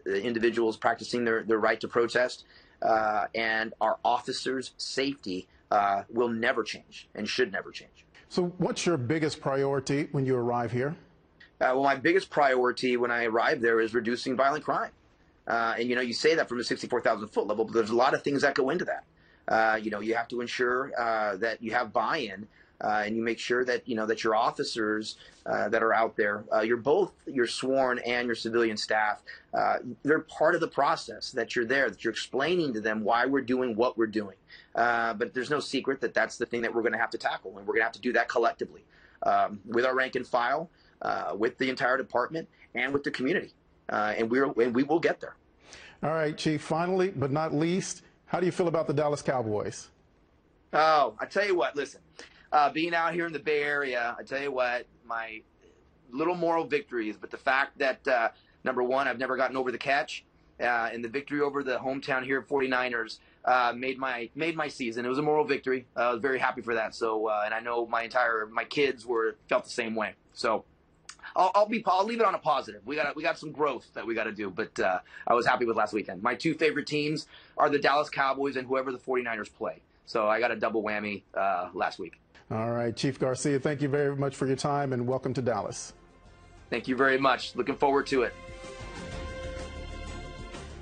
individuals 0.06 0.78
practicing 0.78 1.24
their, 1.24 1.44
their 1.44 1.58
right 1.58 1.80
to 1.80 1.88
protest 1.88 2.44
uh, 2.82 3.28
and 3.34 3.74
our 3.82 3.98
officers' 4.04 4.74
safety 4.78 5.48
uh, 5.72 6.04
will 6.10 6.30
never 6.30 6.64
change 6.64 7.08
and 7.16 7.28
should 7.28 7.52
never 7.52 7.72
change. 7.72 8.06
So, 8.30 8.54
what's 8.58 8.86
your 8.86 8.98
biggest 8.98 9.40
priority 9.40 10.10
when 10.12 10.26
you 10.26 10.36
arrive 10.36 10.72
here? 10.72 10.96
Uh, 11.62 11.72
well, 11.74 11.84
my 11.84 11.96
biggest 11.96 12.30
priority 12.30 12.98
when 12.98 13.12
I 13.12 13.26
arrive 13.26 13.62
there 13.62 13.80
is 13.80 13.94
reducing 13.94 14.36
violent 14.36 14.66
crime. 14.66 14.92
Uh, 15.48 15.76
and 15.80 15.90
you 15.90 15.96
know, 15.96 16.02
you 16.02 16.14
say 16.14 16.36
that 16.36 16.50
from 16.50 16.60
a 16.60 16.64
64,000 16.64 17.28
foot 17.30 17.48
level, 17.48 17.66
but 17.66 17.74
there's 17.74 17.92
a 17.92 17.96
lot 17.96 18.14
of 18.14 18.24
things 18.24 18.42
that 18.42 18.56
go 18.56 18.70
into 18.70 18.86
that. 18.86 19.04
Uh, 19.48 19.80
you 19.82 19.92
know, 19.92 20.00
you 20.00 20.16
have 20.16 20.28
to 20.28 20.42
ensure 20.42 20.92
uh, 21.00 21.38
that 21.38 21.62
you 21.62 21.72
have 21.72 21.94
buy-in, 21.94 22.48
uh, 22.82 23.04
and 23.06 23.16
you 23.16 23.22
make 23.22 23.40
sure 23.40 23.64
that 23.64 23.88
you 23.88 23.96
know 23.96 24.06
that 24.08 24.24
your 24.24 24.36
officers 24.36 25.18
uh, 25.46 25.70
that 25.70 25.84
are 25.84 25.94
out 25.94 26.18
there, 26.18 26.44
you're 26.64 26.76
both 26.76 27.14
your 27.28 27.46
sworn 27.46 28.00
and 28.00 28.26
your 28.26 28.36
civilian 28.36 28.76
staff. 28.76 29.22
they're 30.04 30.20
part 30.20 30.56
of 30.56 30.62
the 30.62 30.68
process 30.68 31.32
that 31.32 31.56
you're 31.56 31.64
there, 31.64 31.90
that 31.90 32.04
you're 32.04 32.12
explaining 32.12 32.74
to 32.74 32.82
them 32.82 33.04
why 33.04 33.26
we're 33.28 33.40
doing 33.40 33.76
what 33.76 33.98
we're 33.98 34.08
doing. 34.08 34.36
but 34.74 35.34
there's 35.34 35.52
no 35.52 35.60
secret 35.60 36.02
that 36.02 36.14
that's 36.14 36.38
the 36.38 36.46
thing 36.46 36.64
that 36.64 36.74
we're 36.74 36.82
going 36.82 36.92
to 36.92 37.00
have 37.00 37.12
to 37.12 37.20
tackle, 37.20 37.56
and 37.58 37.68
we're 37.68 37.76
going 37.76 37.82
to 37.82 37.86
have 37.86 37.94
to 37.94 38.02
do 38.02 38.12
that 38.14 38.28
collectively 38.28 38.84
um, 39.24 39.60
with 39.66 39.86
our 39.86 39.96
rank 39.96 40.16
and 40.16 40.28
file 40.28 40.70
uh, 41.02 41.34
with 41.38 41.58
the 41.58 41.70
entire 41.70 41.98
department 41.98 42.48
and 42.74 42.94
with 42.94 43.04
the 43.04 43.12
community, 43.12 43.54
uh, 43.90 44.14
and 44.18 44.30
we're, 44.30 44.46
and 44.62 44.76
we 44.76 44.84
will 44.84 45.00
get 45.00 45.20
there. 45.20 45.36
All 46.04 46.12
right, 46.12 46.38
Chief. 46.38 46.62
Finally, 46.62 47.12
but 47.16 47.32
not 47.32 47.54
least, 47.54 48.04
how 48.26 48.40
do 48.40 48.46
you 48.46 48.52
feel 48.52 48.68
about 48.68 48.88
the 48.88 48.94
Dallas 48.94 49.22
Cowboys? 49.22 49.90
Oh, 50.74 51.16
I 51.20 51.26
tell 51.26 51.46
you 51.46 51.56
what. 51.56 51.76
Listen, 51.76 52.02
uh, 52.52 52.70
being 52.70 52.94
out 52.94 53.14
here 53.14 53.26
in 53.26 53.34
the 53.34 53.40
Bay 53.40 53.64
Area, 53.64 54.16
I 54.20 54.24
tell 54.24 54.42
you 54.42 54.52
what, 54.52 54.88
my 55.06 55.42
little 56.12 56.36
moral 56.36 56.66
victories, 56.66 57.16
but 57.18 57.32
the 57.32 57.38
fact 57.38 57.78
that 57.80 58.08
uh, 58.08 58.30
number 58.64 58.84
one, 58.84 59.08
I've 59.08 59.20
never 59.20 59.38
gotten 59.38 59.58
over 59.58 59.72
the 59.72 59.78
catch, 59.78 60.26
uh, 60.60 60.90
and 60.92 61.04
the 61.04 61.10
victory 61.10 61.42
over 61.42 61.64
the 61.64 61.78
hometown 61.78 62.24
here 62.24 62.42
49ers 62.42 63.20
uh, 63.46 63.74
made 63.76 63.98
my 63.98 64.30
made 64.36 64.56
my 64.56 64.68
season. 64.68 65.06
It 65.06 65.10
was 65.10 65.18
a 65.18 65.22
moral 65.22 65.46
victory. 65.46 65.86
I 65.96 66.12
was 66.12 66.20
very 66.20 66.40
happy 66.40 66.62
for 66.62 66.76
that. 66.76 66.94
So, 66.96 67.28
uh, 67.28 67.42
and 67.46 67.54
I 67.54 67.60
know 67.60 67.86
my 67.86 68.04
entire 68.04 68.48
my 68.52 68.64
kids 68.64 69.06
were 69.06 69.38
felt 69.48 69.64
the 69.64 69.70
same 69.70 69.96
way. 69.96 70.14
So. 70.34 70.66
I'll, 71.36 71.52
I'll, 71.56 71.66
be. 71.66 71.84
I'll 71.86 72.06
leave 72.06 72.20
it 72.20 72.26
on 72.26 72.36
a 72.36 72.40
positive. 72.40 72.82
We 72.86 72.96
got 72.96 73.16
we 73.16 73.24
got 73.24 73.38
some 73.38 73.52
growth 73.52 73.88
that 73.94 74.06
we 74.06 74.14
got 74.14 74.26
to 74.26 74.32
do, 74.32 74.50
but 74.50 74.80
uh, 74.80 75.00
I 75.28 75.34
was 75.34 75.46
happy 75.46 75.66
with 75.66 75.78
last 75.78 75.94
weekend. 75.94 76.22
My 76.22 76.36
two 76.36 76.54
favorite 76.54 76.88
teams 76.88 77.28
are 77.58 77.70
the 77.70 77.80
Dallas 77.80 78.10
Cowboys 78.10 78.56
and 78.56 78.68
whoever 78.68 78.92
the 78.92 78.98
49ers 78.98 79.54
play. 79.54 79.82
So 80.06 80.28
I 80.28 80.40
got 80.40 80.52
a 80.52 80.56
double 80.56 80.84
whammy 80.84 81.24
uh, 81.34 81.70
last 81.74 82.00
week. 82.00 82.20
All 82.52 82.72
right, 82.72 82.96
Chief 82.96 83.20
Garcia, 83.20 83.60
thank 83.60 83.82
you 83.82 83.90
very 83.90 84.16
much 84.16 84.36
for 84.36 84.46
your 84.46 84.56
time 84.56 84.94
and 84.94 85.08
welcome 85.08 85.34
to 85.34 85.42
Dallas. 85.42 85.94
Thank 86.70 86.88
you 86.88 86.96
very 86.96 87.18
much. 87.18 87.56
Looking 87.56 87.76
forward 87.76 88.06
to 88.08 88.24
it. 88.24 88.34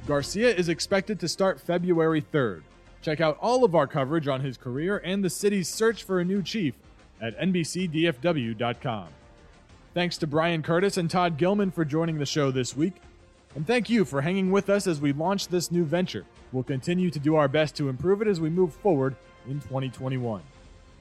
Garcia 0.05 0.53
is 0.53 0.67
expected 0.67 1.19
to 1.21 1.29
start 1.29 1.61
February 1.61 2.21
3rd. 2.21 2.63
Check 3.01 3.21
out 3.21 3.37
all 3.41 3.63
of 3.63 3.75
our 3.75 3.87
coverage 3.87 4.27
on 4.27 4.41
his 4.41 4.57
career 4.57 5.01
and 5.03 5.23
the 5.23 5.29
city's 5.29 5.69
search 5.69 6.03
for 6.03 6.19
a 6.19 6.25
new 6.25 6.41
chief 6.41 6.75
at 7.21 7.37
NBCDFW.com. 7.39 9.07
Thanks 9.93 10.17
to 10.17 10.27
Brian 10.27 10.63
Curtis 10.63 10.97
and 10.97 11.09
Todd 11.09 11.37
Gillman 11.37 11.71
for 11.71 11.85
joining 11.85 12.17
the 12.17 12.25
show 12.25 12.49
this 12.49 12.75
week. 12.75 12.95
And 13.55 13.67
thank 13.67 13.89
you 13.89 14.05
for 14.05 14.21
hanging 14.21 14.51
with 14.51 14.69
us 14.69 14.87
as 14.87 14.99
we 14.99 15.13
launch 15.13 15.49
this 15.49 15.71
new 15.71 15.85
venture. 15.85 16.25
We'll 16.51 16.63
continue 16.63 17.11
to 17.11 17.19
do 17.19 17.35
our 17.35 17.47
best 17.47 17.75
to 17.75 17.89
improve 17.89 18.21
it 18.21 18.27
as 18.27 18.41
we 18.41 18.49
move 18.49 18.73
forward 18.73 19.15
in 19.47 19.61
2021. 19.61 20.41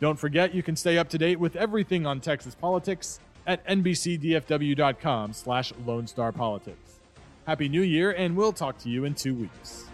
Don't 0.01 0.19
forget 0.19 0.55
you 0.55 0.63
can 0.63 0.77
stay 0.77 0.99
up 0.99 1.09
to 1.11 1.19
date 1.19 1.39
with 1.39 1.57
everything 1.57 2.05
on 2.05 2.21
Texas 2.21 2.55
politics 2.55 3.21
at 3.47 3.67
nbcdfw.com 3.67 5.33
slash 5.33 5.73
Lone 5.87 6.07
Star 6.07 6.33
Politics. 6.33 7.01
Happy 7.47 7.69
New 7.69 7.83
Year, 7.83 8.11
and 8.13 8.37
we'll 8.37 8.53
talk 8.53 8.79
to 8.79 8.89
you 8.89 9.05
in 9.05 9.15
two 9.15 9.35
weeks. 9.35 9.87